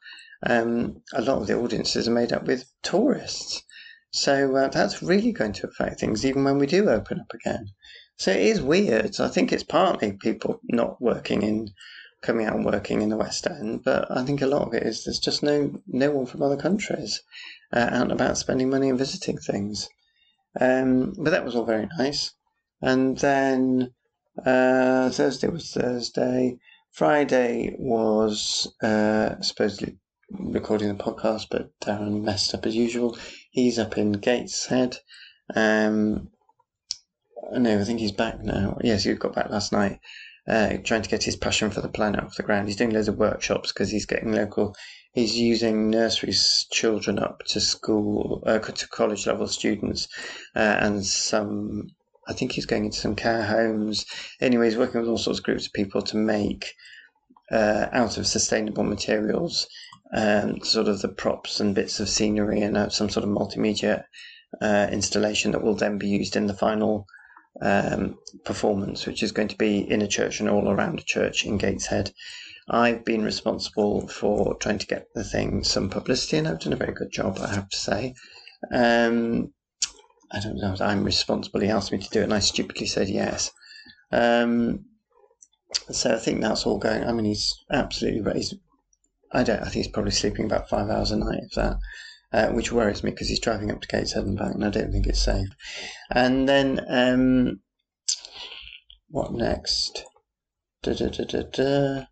Um, 0.47 1.03
a 1.13 1.21
lot 1.21 1.41
of 1.43 1.47
the 1.47 1.59
audiences 1.59 2.09
are 2.09 2.13
made 2.13 2.33
up 2.33 2.45
with 2.45 2.65
tourists, 2.83 3.63
so 4.11 4.57
uh, 4.57 4.69
that's 4.69 5.03
really 5.03 5.33
going 5.33 5.53
to 5.53 5.69
affect 5.69 6.01
things, 6.01 6.25
even 6.25 6.45
when 6.45 6.59
we 6.59 6.67
do 6.67 6.89
open 6.89 7.21
up 7.21 7.33
again. 7.35 7.67
So 8.17 8.33
it 8.33 8.41
is 8.41 8.61
weird. 8.61 9.21
I 9.21 9.29
think 9.29 9.53
it's 9.53 9.63
partly 9.63 10.13
people 10.13 10.61
not 10.65 11.01
working 11.01 11.43
in 11.43 11.69
coming 12.23 12.47
out 12.47 12.55
and 12.55 12.65
working 12.65 13.03
in 13.03 13.09
the 13.09 13.17
West 13.17 13.47
End, 13.47 13.83
but 13.83 14.11
I 14.11 14.25
think 14.25 14.43
a 14.43 14.47
lot 14.47 14.67
of 14.67 14.75
it 14.75 14.83
is 14.83 15.05
there's 15.05 15.19
just 15.19 15.43
no 15.43 15.81
no 15.87 16.11
one 16.11 16.27
from 16.27 16.43
other 16.43 16.57
countries 16.57 17.23
uh, 17.73 17.89
out 17.91 18.03
and 18.03 18.13
about 18.13 18.39
spending 18.39 18.71
money 18.71 18.89
and 18.89 18.99
visiting 18.99 19.39
things. 19.39 19.89
Um, 20.61 21.15
but 21.17 21.31
that 21.31 21.45
was 21.45 21.55
all 21.55 21.65
very 21.65 21.89
nice. 21.99 22.33
And 22.83 23.17
then 23.19 23.93
uh, 24.45 25.11
Thursday 25.11 25.49
was 25.49 25.71
Thursday. 25.71 26.59
Friday 26.91 27.77
was 27.79 28.73
uh, 28.83 29.41
supposedly 29.41 29.99
recording 30.31 30.89
the 30.89 31.03
podcast, 31.03 31.47
but 31.51 31.71
Darren 31.81 32.23
messed 32.23 32.55
up 32.55 32.67
as 32.67 32.75
usual. 32.75 33.17
He's 33.51 33.79
up 33.79 33.97
in 33.97 34.13
Gateshead. 34.13 34.97
Um, 35.55 36.31
no, 37.53 37.81
I 37.81 37.85
think 37.85 38.01
he's 38.01 38.13
back 38.13 38.41
now. 38.41 38.79
Yes, 38.83 39.05
he 39.05 39.15
got 39.15 39.35
back 39.35 39.51
last 39.51 39.73
night 39.73 40.01
uh, 40.51 40.77
trying 40.83 41.03
to 41.03 41.09
get 41.09 41.23
his 41.23 41.37
passion 41.37 41.71
for 41.71 41.81
the 41.81 41.89
planet 41.89 42.25
off 42.25 42.35
the 42.35 42.43
ground. 42.43 42.67
He's 42.67 42.77
doing 42.77 42.91
loads 42.91 43.07
of 43.07 43.17
workshops 43.17 43.71
because 43.73 43.91
he's 43.91 44.05
getting 44.05 44.33
local. 44.33 44.75
He's 45.13 45.39
using 45.39 45.91
nursery 45.91 46.35
children 46.73 47.21
up 47.21 47.45
to 47.49 47.61
school, 47.61 48.43
uh, 48.45 48.59
to 48.59 48.89
college 48.89 49.29
level 49.29 49.47
students, 49.47 50.09
uh, 50.57 50.77
and 50.81 51.07
some. 51.07 51.91
I 52.27 52.33
think 52.33 52.53
he's 52.53 52.67
going 52.67 52.85
into 52.85 52.99
some 52.99 53.15
care 53.15 53.45
homes. 53.45 54.05
Anyway, 54.41 54.67
he's 54.67 54.77
working 54.77 55.01
with 55.01 55.09
all 55.09 55.19
sorts 55.19 55.39
of 55.39 55.45
groups 55.45 55.67
of 55.67 55.73
people 55.73 56.03
to 56.03 56.17
make 56.17 56.75
uh, 57.53 57.87
out 57.93 58.19
of 58.19 58.27
sustainable 58.27 58.85
materials, 58.85 59.69
um, 60.15 60.61
sort 60.63 60.89
of 60.89 61.01
the 61.01 61.09
props 61.09 61.61
and 61.61 61.75
bits 61.75 62.01
of 62.01 62.09
scenery 62.09 62.61
and 62.61 62.77
uh, 62.77 62.89
some 62.89 63.09
sort 63.09 63.25
of 63.25 63.31
multimedia 63.31 64.05
uh, 64.61 64.89
installation 64.91 65.53
that 65.53 65.63
will 65.63 65.75
then 65.77 65.99
be 65.99 66.09
used 66.09 66.37
in 66.37 66.47
the 66.47 66.55
final 66.55 67.07
um, 67.61 68.19
performance, 68.45 69.07
which 69.07 69.23
is 69.23 69.33
going 69.33 69.49
to 69.49 69.59
be 69.59 69.79
in 69.79 70.03
a 70.03 70.09
church 70.09 70.41
and 70.41 70.49
all 70.49 70.69
around 70.69 70.99
a 70.99 71.05
church 71.05 71.45
in 71.45 71.59
Gateshead. 71.59 72.13
I've 72.69 73.05
been 73.05 73.25
responsible 73.25 74.07
for 74.09 74.55
trying 74.57 74.79
to 74.79 74.87
get 74.87 75.09
the 75.15 75.25
thing 75.25 75.65
some 75.65 75.91
publicity, 75.91 76.39
and 76.39 76.47
I've 76.47 76.61
done 76.61 76.73
a 76.73 76.77
very 76.77 76.93
good 76.93 77.11
job, 77.11 77.39
I 77.41 77.53
have 77.53 77.69
to 77.69 77.77
say. 77.77 78.15
Um, 78.73 79.53
I 80.31 80.39
don't 80.41 80.57
know. 80.57 80.77
I'm 80.81 81.05
responsible. 81.05 81.61
He 81.61 81.69
asked 81.69 81.91
me 81.91 81.99
to 81.99 82.11
do 82.11 82.21
it, 82.21 82.25
and 82.25 82.35
I 82.35 82.39
stupidly 82.39 82.87
said 82.87 83.09
yes. 83.09 83.51
Um, 84.13 84.85
so 85.91 86.15
I 86.15 86.19
think 86.19 86.41
that's 86.41 86.67
all 86.67 86.79
going. 86.79 87.05
I 87.05 87.13
mean, 87.13 87.25
he's 87.25 87.55
absolutely 87.73 88.21
raised. 88.21 88.55
I 89.33 89.43
don't. 89.43 89.61
I 89.61 89.65
think 89.65 89.75
he's 89.75 89.89
probably 89.89 90.13
sleeping 90.13 90.45
about 90.45 90.69
five 90.69 90.89
hours 90.89 91.11
a 91.11 91.17
night, 91.17 91.41
if 91.43 91.53
that 91.53 91.79
uh, 92.33 92.49
which 92.49 92.73
worries 92.73 93.03
me 93.03 93.11
because 93.11 93.29
he's 93.29 93.41
driving 93.41 93.71
up 93.71 93.81
to 93.81 93.89
Gateshead 93.89 94.25
and 94.25 94.39
back, 94.39 94.55
and 94.55 94.65
I 94.65 94.71
don't 94.71 94.93
think 94.93 95.07
it's 95.07 95.23
safe. 95.23 95.49
And 96.11 96.49
then, 96.49 96.81
um, 96.89 97.61
what 99.09 99.33
next? 99.33 100.05
Da, 100.83 100.95
da, 100.95 101.09
da, 101.09 101.25
da, 101.25 101.43
da. 101.43 102.05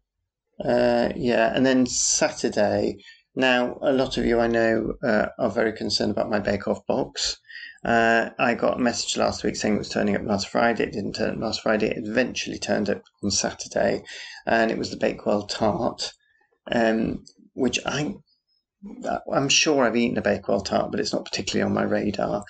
Uh, 0.64 1.12
yeah, 1.16 1.52
and 1.54 1.64
then 1.64 1.86
Saturday. 1.86 2.96
Now, 3.36 3.78
a 3.82 3.92
lot 3.92 4.18
of 4.18 4.26
you 4.26 4.40
I 4.40 4.48
know 4.48 4.94
uh, 5.02 5.26
are 5.38 5.50
very 5.50 5.72
concerned 5.72 6.10
about 6.10 6.30
my 6.30 6.40
Bake 6.40 6.66
Off 6.66 6.84
box. 6.86 7.38
Uh, 7.84 8.30
I 8.40 8.54
got 8.54 8.78
a 8.78 8.82
message 8.82 9.16
last 9.16 9.44
week 9.44 9.54
saying 9.54 9.76
it 9.76 9.78
was 9.78 9.88
turning 9.88 10.16
up 10.16 10.22
last 10.24 10.48
Friday. 10.48 10.82
It 10.82 10.92
didn't 10.92 11.12
turn 11.12 11.34
up 11.36 11.40
last 11.40 11.62
Friday. 11.62 11.90
It 11.90 11.98
eventually 11.98 12.58
turned 12.58 12.90
up 12.90 13.02
on 13.22 13.30
Saturday, 13.30 14.02
and 14.46 14.72
it 14.72 14.78
was 14.78 14.90
the 14.90 14.96
Bakewell 14.96 15.46
tart, 15.46 16.12
um, 16.72 17.24
which 17.54 17.78
I 17.86 18.16
I'm 19.32 19.48
sure 19.48 19.84
I've 19.84 19.96
eaten 19.96 20.18
a 20.18 20.22
Bakewell 20.22 20.60
tart, 20.60 20.90
but 20.90 21.00
it's 21.00 21.12
not 21.12 21.24
particularly 21.24 21.68
on 21.68 21.74
my 21.74 21.82
radar. 21.82 22.44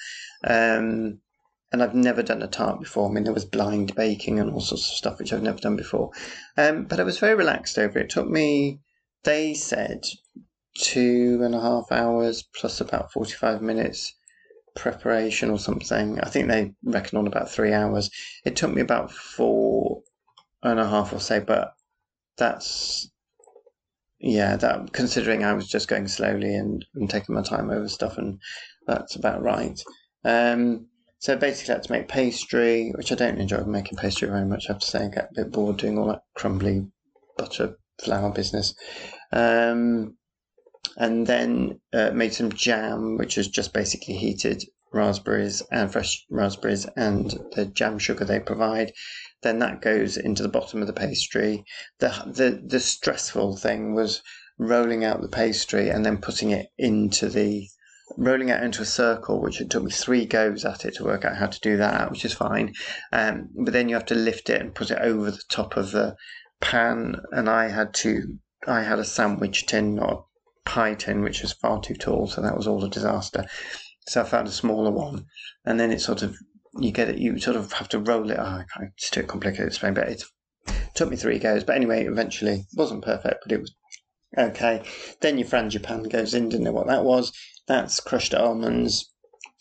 Um, 0.45 1.21
and 1.71 1.83
I've 1.83 1.95
never 1.95 2.23
done 2.23 2.43
a 2.43 2.47
tart 2.47 2.81
before. 2.81 3.09
I 3.09 3.13
mean, 3.13 3.25
there 3.25 3.33
was 3.33 3.45
blind 3.45 3.95
baking 3.95 4.39
and 4.39 4.51
all 4.51 4.61
sorts 4.61 4.89
of 4.89 4.97
stuff 4.97 5.19
which 5.19 5.33
I've 5.33 5.43
never 5.43 5.59
done 5.59 5.77
before. 5.77 6.11
Um, 6.57 6.85
but 6.85 7.01
I 7.01 7.03
was 7.03 7.19
very 7.19 7.35
relaxed 7.35 7.79
over 7.79 7.99
it. 7.99 8.05
It 8.05 8.11
took 8.11 8.29
me, 8.29 8.81
they 9.25 9.55
said, 9.55 10.05
two 10.75 11.41
and 11.43 11.55
a 11.55 11.61
half 11.61 11.91
hours 11.91 12.43
plus 12.55 12.81
about 12.81 13.13
45 13.13 13.61
minutes 13.61 14.15
preparation 14.75 15.51
or 15.51 15.59
something. 15.59 16.21
I 16.21 16.29
think 16.29 16.49
they 16.49 16.73
reckon 16.85 17.19
on 17.19 17.27
about 17.27 17.51
three 17.51 17.73
hours. 17.73 18.11
It 18.45 18.57
took 18.57 18.73
me 18.73 18.81
about 18.81 19.11
four 19.13 20.03
and 20.63 20.79
a 20.81 20.89
half 20.89 21.13
or 21.13 21.21
so, 21.21 21.41
but 21.41 21.73
that's 22.37 23.11
yeah, 24.21 24.57
that 24.57 24.93
considering 24.93 25.45
I 25.45 25.53
was 25.53 25.69
just 25.69 25.89
going 25.89 26.09
slowly 26.09 26.55
and, 26.55 26.85
and 26.95 27.09
taking 27.09 27.35
my 27.35 27.43
time 27.43 27.71
over 27.71 27.89
stuff, 27.89 28.19
and 28.19 28.41
that's 28.87 29.17
about 29.17 29.43
right. 29.43 29.81
Um, 30.25 30.87
so 31.21 31.37
basically, 31.37 31.75
I 31.75 31.77
had 31.77 31.85
to 31.85 31.93
make 31.93 32.09
pastry, 32.09 32.93
which 32.97 33.13
I 33.13 33.17
don't 33.17 33.41
enjoy 33.41 33.63
making 33.65 33.99
pastry 33.99 34.29
very 34.29 34.45
much. 34.45 34.67
I 34.69 34.73
have 34.73 34.81
to 34.81 34.87
say, 34.87 35.05
I 35.05 35.09
get 35.09 35.31
a 35.31 35.45
bit 35.45 35.53
bored 35.53 35.77
doing 35.79 35.99
all 35.99 36.09
that 36.09 36.23
crumbly 36.35 36.87
butter 37.37 37.77
flour 38.03 38.31
business. 38.33 38.75
Um, 39.33 40.17
and 40.97 41.27
then 41.27 41.81
uh, 41.93 42.11
made 42.11 42.33
some 42.35 42.53
jam, 42.53 43.17
which 43.19 43.39
is 43.39 43.49
just 43.49 43.73
basically 43.73 44.15
heated 44.15 44.65
raspberries 44.93 45.63
and 45.71 45.93
fresh 45.93 46.25
raspberries 46.31 46.87
and 46.97 47.39
the 47.53 47.67
jam 47.67 47.99
sugar 47.99 48.25
they 48.25 48.41
provide 48.41 48.93
then 49.43 49.59
that 49.61 49.81
goes 49.81 50.17
into 50.17 50.43
the 50.43 50.49
bottom 50.49 50.81
of 50.81 50.87
the 50.87 50.93
pastry. 50.93 51.65
The, 51.99 52.09
the, 52.27 52.63
the 52.65 52.81
stressful 52.81 53.57
thing 53.57 53.95
was 53.95 54.23
rolling 54.59 55.05
out 55.05 55.21
the 55.21 55.29
pastry 55.29 55.89
and 55.89 56.05
then 56.05 56.19
putting 56.19 56.51
it 56.51 56.69
into 56.77 57.29
the 57.29 57.69
rolling 58.17 58.51
out 58.51 58.63
into 58.63 58.83
a 58.83 58.87
circle, 58.87 59.41
which 59.41 59.61
it 59.61 59.71
took 59.71 59.85
me 59.85 59.91
three 59.91 60.25
goes 60.25 60.65
at 60.65 60.85
it 60.85 60.95
to 60.95 61.05
work 61.05 61.25
out 61.25 61.37
how 61.37 61.47
to 61.47 61.61
do 61.61 61.77
that, 61.77 62.11
which 62.11 62.25
is 62.25 62.33
fine. 62.33 62.73
Um, 63.13 63.51
but 63.55 63.73
then 63.73 63.89
you 63.89 63.95
have 63.95 64.07
to 64.07 64.15
lift 64.15 64.51
it 64.51 64.61
and 64.61 64.75
put 64.75 64.91
it 64.91 64.99
over 65.01 65.31
the 65.31 65.43
top 65.49 65.77
of 65.77 65.93
the 65.93 66.17
pan, 66.61 67.17
and 67.33 67.49
I 67.49 67.69
had 67.69 67.95
to. 67.95 68.39
I 68.67 68.83
had 68.83 68.99
a 68.99 69.05
sandwich 69.05 69.67
tin, 69.67 69.95
not 69.95 70.13
a 70.13 70.69
pie 70.69 70.95
tin, 70.95 71.23
which 71.23 71.43
was 71.43 71.53
far 71.53 71.81
too 71.81 71.95
tall, 71.95 72.27
so 72.27 72.41
that 72.41 72.57
was 72.57 72.67
all 72.67 72.85
a 72.85 72.91
disaster. 72.91 73.47
So 74.09 74.23
I 74.23 74.25
found 74.25 74.49
a 74.49 74.53
smaller 74.53 74.91
one, 74.91 75.27
and 75.65 75.79
then 75.79 75.93
it 75.93 76.01
sort 76.01 76.23
of 76.23 76.37
you 76.79 76.93
get 76.93 77.09
it. 77.09 77.19
You 77.19 77.39
sort 77.39 77.57
of 77.57 77.73
have 77.75 77.89
to 77.91 77.99
roll 77.99 78.31
it. 78.31 78.39
Oh, 78.39 78.63
it's 78.97 79.11
too 79.11 79.23
complicated 79.23 79.65
to 79.65 79.67
explain, 79.67 79.95
but 79.95 80.09
it 80.09 80.25
Took 80.95 81.09
me 81.11 81.17
three 81.17 81.39
goes, 81.39 81.65
but 81.65 81.77
anyway, 81.77 82.05
eventually 82.05 82.67
wasn't 82.75 83.05
perfect, 83.05 83.45
but 83.45 83.53
it 83.53 83.61
was 83.61 83.75
okay. 84.37 84.83
Then 85.21 85.39
your 85.39 85.49
frangipane 85.49 86.11
goes 86.11 86.35
in. 86.35 86.49
Didn't 86.49 86.65
know 86.65 86.73
what 86.73 86.89
that 86.89 87.05
was. 87.05 87.33
That's 87.67 88.01
crushed 88.01 88.35
almonds, 88.35 89.11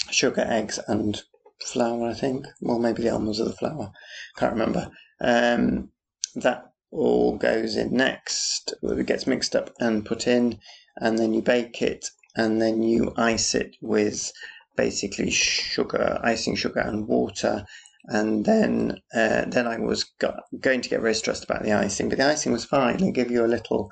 sugar, 0.09 0.41
eggs, 0.41 0.79
and 0.87 1.21
flour. 1.63 2.09
I 2.09 2.13
think. 2.13 2.45
Well, 2.59 2.79
maybe 2.79 3.03
the 3.03 3.11
almonds 3.11 3.39
are 3.39 3.45
the 3.45 3.53
flour. 3.53 3.91
Can't 4.35 4.53
remember. 4.53 4.91
Um, 5.21 5.91
that 6.35 6.71
all 6.91 7.37
goes 7.37 7.75
in 7.75 7.95
next. 7.95 8.73
It 8.81 9.05
gets 9.05 9.27
mixed 9.27 9.55
up 9.55 9.73
and 9.79 10.05
put 10.05 10.27
in, 10.27 10.59
and 10.97 11.17
then 11.17 11.33
you 11.33 11.41
bake 11.41 11.81
it, 11.81 12.09
and 12.35 12.61
then 12.61 12.83
you 12.83 13.13
ice 13.15 13.55
it 13.55 13.75
with 13.81 14.31
basically 14.77 15.31
sugar, 15.31 16.19
icing 16.23 16.55
sugar 16.55 16.79
and 16.79 17.07
water. 17.07 17.65
And 18.05 18.45
then, 18.45 19.01
uh, 19.13 19.45
then 19.47 19.67
I 19.67 19.77
was 19.79 20.05
got, 20.19 20.43
going 20.61 20.79
to 20.81 20.89
get 20.89 21.01
very 21.01 21.15
stressed 21.15 21.43
about 21.43 21.63
the 21.63 21.73
icing, 21.73 22.07
but 22.07 22.17
the 22.19 22.29
icing 22.29 22.53
was 22.53 22.63
fine. 22.63 22.97
They 22.97 23.11
give 23.11 23.31
you 23.31 23.43
a 23.43 23.47
little 23.47 23.91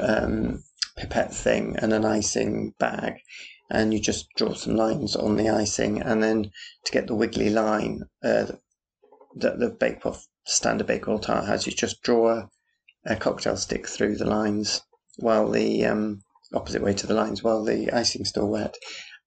um, 0.00 0.62
pipette 0.96 1.34
thing 1.34 1.76
and 1.78 1.92
an 1.92 2.04
icing 2.04 2.74
bag, 2.78 3.14
and 3.70 3.92
you 3.92 4.00
just 4.00 4.28
draw 4.36 4.54
some 4.54 4.76
lines 4.76 5.16
on 5.16 5.36
the 5.36 5.48
icing, 5.48 6.00
and 6.00 6.22
then 6.22 6.50
to 6.84 6.92
get 6.92 7.06
the 7.06 7.14
wiggly 7.14 7.50
line 7.50 8.02
uh, 8.22 8.46
that 9.36 9.58
the 9.58 9.70
Bakewell 9.70 10.20
standard 10.44 10.86
Bakewell 10.86 11.18
tart 11.18 11.46
has, 11.46 11.66
you 11.66 11.72
just 11.72 12.02
draw 12.02 12.30
a, 12.30 12.50
a, 13.06 13.16
cocktail 13.16 13.56
stick 13.56 13.88
through 13.88 14.16
the 14.16 14.26
lines 14.26 14.82
while 15.16 15.50
the 15.50 15.84
um, 15.86 16.22
opposite 16.52 16.82
way 16.82 16.92
to 16.92 17.06
the 17.06 17.14
lines 17.14 17.42
while 17.42 17.64
the 17.64 17.90
icing's 17.92 18.28
still 18.28 18.48
wet, 18.48 18.76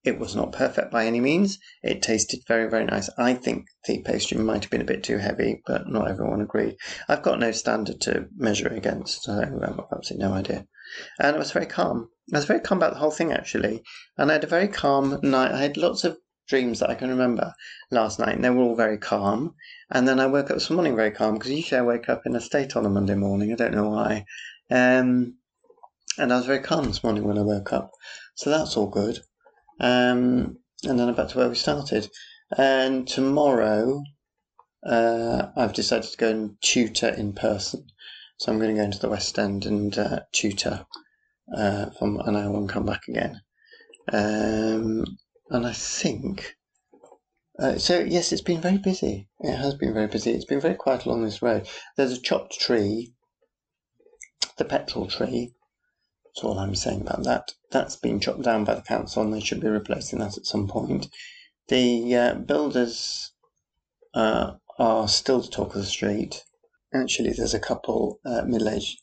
it 0.06 0.20
was 0.20 0.36
not 0.36 0.52
perfect 0.52 0.92
by 0.92 1.06
any 1.06 1.20
means. 1.20 1.58
It 1.82 2.02
tasted 2.02 2.42
very, 2.48 2.70
very 2.70 2.86
nice. 2.86 3.10
I 3.18 3.34
think 3.34 3.66
the 3.86 4.02
pastry 4.04 4.38
might 4.38 4.64
have 4.64 4.72
been 4.72 4.82
a 4.82 4.86
bit 4.86 5.04
too 5.04 5.18
heavy, 5.18 5.62
but 5.66 5.90
not 5.90 6.08
everyone 6.08 6.42
agreed. 6.42 6.78
I've 7.10 7.24
got 7.24 7.40
no 7.40 7.52
standard 7.52 8.02
to 8.02 8.28
measure 8.38 8.68
against, 8.68 9.24
so 9.24 9.34
I've 9.34 9.80
absolutely 9.92 10.28
no 10.28 10.34
idea. 10.34 10.68
And 11.20 11.36
I 11.36 11.40
was 11.40 11.52
very 11.52 11.66
calm. 11.66 12.10
I 12.34 12.38
was 12.38 12.46
very 12.46 12.60
calm 12.60 12.78
about 12.78 12.94
the 12.94 13.00
whole 13.00 13.12
thing, 13.12 13.32
actually. 13.32 13.82
And 14.18 14.30
I 14.30 14.34
had 14.34 14.44
a 14.44 14.48
very 14.48 14.68
calm 14.68 15.20
night. 15.24 15.52
I 15.52 15.62
had 15.62 15.76
lots 15.76 16.04
of 16.04 16.18
dreams 16.48 16.80
that 16.80 16.92
I 16.92 16.96
can 16.96 17.10
remember 17.10 17.54
last 17.90 18.20
night, 18.20 18.36
and 18.36 18.44
they 18.44 18.52
were 18.52 18.62
all 18.62 18.76
very 18.76 19.00
calm. 19.00 19.56
And 19.90 20.08
then 20.08 20.20
I 20.20 20.28
woke 20.28 20.52
up 20.52 20.58
this 20.58 20.70
morning 20.70 20.96
very 20.96 21.12
calm, 21.12 21.34
because 21.34 21.52
usually 21.52 21.80
I 21.80 21.84
wake 21.84 22.10
up 22.10 22.22
in 22.26 22.36
a 22.36 22.42
state 22.42 22.76
on 22.76 22.86
a 22.86 22.90
Monday 22.90 23.16
morning. 23.16 23.52
I 23.52 23.56
don't 23.56 23.74
know 23.74 23.90
why. 23.90 24.26
Um, 24.70 25.38
and 26.18 26.32
I 26.32 26.38
was 26.38 26.46
very 26.46 26.60
calm 26.60 26.86
this 26.86 27.04
morning 27.04 27.24
when 27.24 27.40
I 27.40 27.42
woke 27.42 27.74
up. 27.74 27.92
So 28.36 28.52
that's 28.52 28.78
all 28.78 28.88
good. 28.88 29.20
Um, 29.80 30.58
and 30.84 31.00
then 31.00 31.10
I'm 31.10 31.16
back 31.16 31.30
to 31.30 31.38
where 31.38 31.50
we 31.50 31.56
started. 31.56 32.10
And 32.58 33.08
tomorrow, 33.08 34.04
uh, 34.86 35.48
I've 35.56 35.74
decided 35.74 36.10
to 36.12 36.18
go 36.18 36.30
and 36.30 36.62
tutor 36.62 37.10
in 37.10 37.34
person. 37.34 37.88
So 38.38 38.52
I'm 38.52 38.60
going 38.60 38.76
to 38.76 38.80
go 38.80 38.86
into 38.86 39.00
the 39.00 39.10
West 39.10 39.40
End 39.40 39.66
and 39.66 39.98
uh, 39.98 40.22
tutor 40.32 40.86
uh, 41.56 41.90
from 41.92 42.20
an 42.20 42.36
hour 42.36 42.56
and 42.58 42.70
come 42.70 42.86
back 42.86 43.08
again. 43.08 43.42
Um, 44.12 45.06
and 45.50 45.66
I 45.66 45.74
think. 45.74 46.56
Uh, 47.58 47.78
so 47.78 48.00
yes, 48.00 48.32
it's 48.34 48.42
been 48.42 48.62
very 48.62 48.78
busy. 48.78 49.30
It 49.40 49.56
has 49.56 49.76
been 49.76 49.94
very 49.94 50.08
busy. 50.08 50.32
It's 50.32 50.46
been 50.46 50.60
very 50.60 50.76
quiet 50.76 51.06
along 51.06 51.24
this 51.24 51.42
road. 51.42 51.68
There's 51.96 52.12
a 52.12 52.22
chopped 52.22 52.60
tree, 52.60 53.14
the 54.58 54.66
petrol 54.66 55.08
tree, 55.08 55.54
that's 56.36 56.44
all 56.44 56.60
I'm 56.60 56.76
saying 56.76 57.00
about 57.02 57.24
that. 57.24 57.54
That's 57.72 57.96
been 57.96 58.20
chopped 58.20 58.42
down 58.42 58.66
by 58.66 58.76
the 58.76 58.82
council 58.82 59.24
and 59.24 59.34
they 59.34 59.40
should 59.40 59.62
be 59.62 59.70
replacing 59.70 60.20
that 60.20 60.38
at 60.38 60.46
some 60.46 60.68
point. 60.68 61.08
The 61.70 62.14
uh, 62.14 62.34
builders 62.36 63.32
uh, 64.14 64.56
are 64.78 65.08
still 65.08 65.40
the 65.40 65.48
talk 65.48 65.76
of 65.76 65.82
the 65.82 65.88
street. 65.88 66.44
Actually, 66.94 67.32
there's 67.32 67.54
a 67.54 67.60
couple, 67.60 68.20
uh, 68.26 68.42
middle 68.42 68.68
aged, 68.68 69.00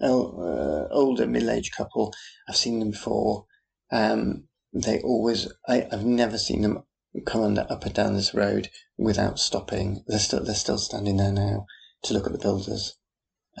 uh, 0.00 0.86
older 0.92 1.26
middle 1.26 1.50
aged 1.50 1.74
couple. 1.74 2.14
I've 2.48 2.56
seen 2.56 2.78
them 2.78 2.92
before. 2.92 3.46
Um, 3.90 4.44
they 4.72 5.00
always, 5.00 5.52
I, 5.66 5.88
have 5.90 6.04
never 6.04 6.38
seen 6.38 6.62
them 6.62 6.84
come 7.26 7.42
under, 7.42 7.66
up 7.68 7.84
and 7.84 7.94
down 7.94 8.14
this 8.14 8.34
road 8.34 8.70
without 8.96 9.40
stopping. 9.40 10.04
They're 10.06 10.20
still, 10.20 10.44
they're 10.44 10.54
still 10.54 10.78
standing 10.78 11.16
there 11.16 11.32
now 11.32 11.66
to 12.04 12.14
look 12.14 12.26
at 12.26 12.32
the 12.32 12.38
builders. 12.38 12.97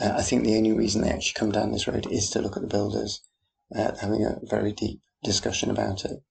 Uh, 0.00 0.14
I 0.16 0.22
think 0.22 0.44
the 0.44 0.56
only 0.56 0.72
reason 0.72 1.02
they 1.02 1.10
actually 1.10 1.34
come 1.34 1.50
down 1.50 1.72
this 1.72 1.88
road 1.88 2.06
is 2.10 2.30
to 2.30 2.40
look 2.40 2.56
at 2.56 2.62
the 2.62 2.68
builders, 2.68 3.20
uh, 3.74 3.96
having 3.96 4.24
a 4.24 4.38
very 4.42 4.72
deep 4.72 5.00
discussion 5.24 5.70
about 5.70 6.04
it. 6.04 6.22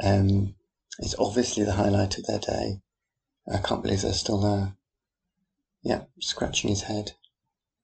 Um, 0.00 0.54
it's 1.00 1.16
obviously 1.18 1.64
the 1.64 1.72
highlight 1.72 2.16
of 2.18 2.24
their 2.26 2.38
day. 2.38 2.80
I 3.52 3.58
can't 3.58 3.82
believe 3.82 4.02
they're 4.02 4.12
still 4.12 4.40
there. 4.40 4.76
Yeah, 5.82 6.04
scratching 6.20 6.70
his 6.70 6.82
head. 6.82 7.12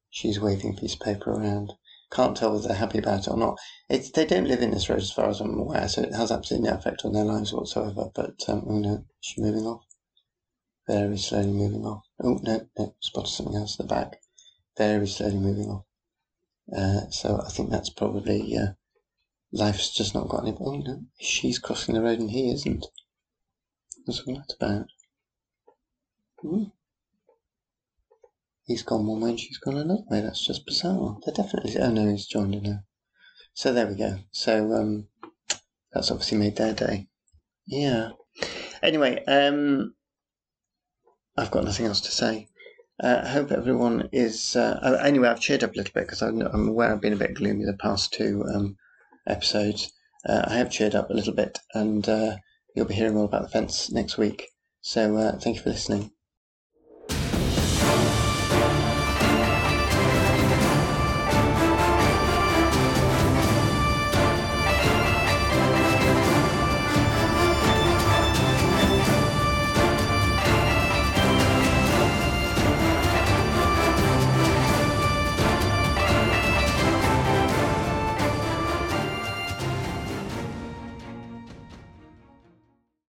She's 0.08 0.38
waving 0.38 0.74
a 0.76 0.80
piece 0.80 0.94
of 0.94 1.00
paper 1.00 1.32
around. 1.32 1.72
Can't 2.12 2.36
tell 2.36 2.52
whether 2.52 2.68
they're 2.68 2.76
happy 2.76 2.98
about 2.98 3.26
it 3.26 3.30
or 3.30 3.36
not. 3.36 3.58
It's 3.88 4.10
they 4.12 4.24
don't 4.24 4.46
live 4.46 4.62
in 4.62 4.70
this 4.70 4.88
road 4.88 5.00
as 5.00 5.10
far 5.10 5.28
as 5.28 5.40
I'm 5.40 5.58
aware, 5.58 5.88
so 5.88 6.02
it 6.02 6.14
has 6.14 6.30
absolutely 6.30 6.70
no 6.70 6.76
effect 6.76 7.04
on 7.04 7.12
their 7.12 7.24
lives 7.24 7.52
whatsoever. 7.52 8.08
But 8.14 8.48
um, 8.48 8.64
oh 8.68 8.78
no, 8.78 9.04
she's 9.20 9.42
moving 9.42 9.66
off. 9.66 9.84
Very 10.86 11.18
slowly 11.18 11.52
moving 11.52 11.84
off. 11.84 12.04
Oh 12.22 12.38
no, 12.42 12.68
no, 12.78 12.94
spotted 13.00 13.30
something 13.30 13.56
else 13.56 13.78
at 13.80 13.88
the 13.88 13.94
back 13.94 14.20
very 14.78 15.06
slowly 15.08 15.36
moving 15.36 15.68
off. 15.68 15.84
Uh, 16.74 17.10
so 17.10 17.42
I 17.44 17.50
think 17.50 17.70
that's 17.70 17.90
probably 17.90 18.56
uh, 18.56 18.72
life's 19.52 19.94
just 19.94 20.14
not 20.14 20.28
got 20.28 20.46
any. 20.46 20.56
Oh 20.60 20.76
no, 20.76 21.02
she's 21.18 21.58
crossing 21.58 21.94
the 21.94 22.02
road 22.02 22.20
and 22.20 22.30
he 22.30 22.50
isn't. 22.52 22.86
What's 24.04 24.20
all 24.20 24.36
that 24.36 24.54
about? 24.58 24.86
Hmm. 26.40 26.64
He's 28.64 28.82
gone 28.82 29.06
one 29.06 29.20
way 29.20 29.30
and 29.30 29.40
she's 29.40 29.58
gone 29.58 29.76
another 29.76 30.02
way. 30.10 30.20
That's 30.20 30.46
just 30.46 30.66
bizarre. 30.66 31.18
They're 31.24 31.34
definitely. 31.34 31.76
Oh 31.78 31.90
no, 31.90 32.08
he's 32.10 32.26
joined 32.26 32.66
her. 32.66 32.84
So 33.54 33.72
there 33.72 33.86
we 33.86 33.96
go. 33.96 34.18
So 34.30 34.72
um, 34.74 35.08
that's 35.92 36.10
obviously 36.10 36.38
made 36.38 36.56
their 36.56 36.74
day. 36.74 37.08
Yeah. 37.66 38.10
Anyway, 38.82 39.24
um, 39.24 39.94
I've 41.36 41.50
got 41.50 41.64
nothing 41.64 41.86
else 41.86 42.00
to 42.02 42.10
say. 42.10 42.48
Uh, 43.02 43.20
I 43.24 43.28
hope 43.28 43.52
everyone 43.52 44.08
is. 44.12 44.56
Uh, 44.56 45.00
anyway, 45.04 45.28
I've 45.28 45.40
cheered 45.40 45.62
up 45.62 45.74
a 45.74 45.76
little 45.76 45.92
bit 45.92 46.04
because 46.04 46.22
I'm, 46.22 46.40
aware 46.42 46.92
I've 46.92 47.00
been 47.00 47.12
a 47.12 47.16
bit 47.16 47.34
gloomy 47.34 47.64
the 47.64 47.74
past 47.74 48.12
two 48.12 48.44
um, 48.52 48.76
episodes. 49.26 49.92
Uh, 50.28 50.44
I 50.46 50.56
have 50.56 50.70
cheered 50.70 50.96
up 50.96 51.10
a 51.10 51.14
little 51.14 51.34
bit, 51.34 51.58
and 51.74 52.08
uh, 52.08 52.36
you'll 52.74 52.86
be 52.86 52.94
hearing 52.94 53.16
all 53.16 53.24
about 53.24 53.42
the 53.42 53.48
fence 53.48 53.90
next 53.90 54.18
week. 54.18 54.48
So 54.80 55.16
uh, 55.16 55.38
thank 55.38 55.56
you 55.56 55.62
for 55.62 55.70
listening. 55.70 56.10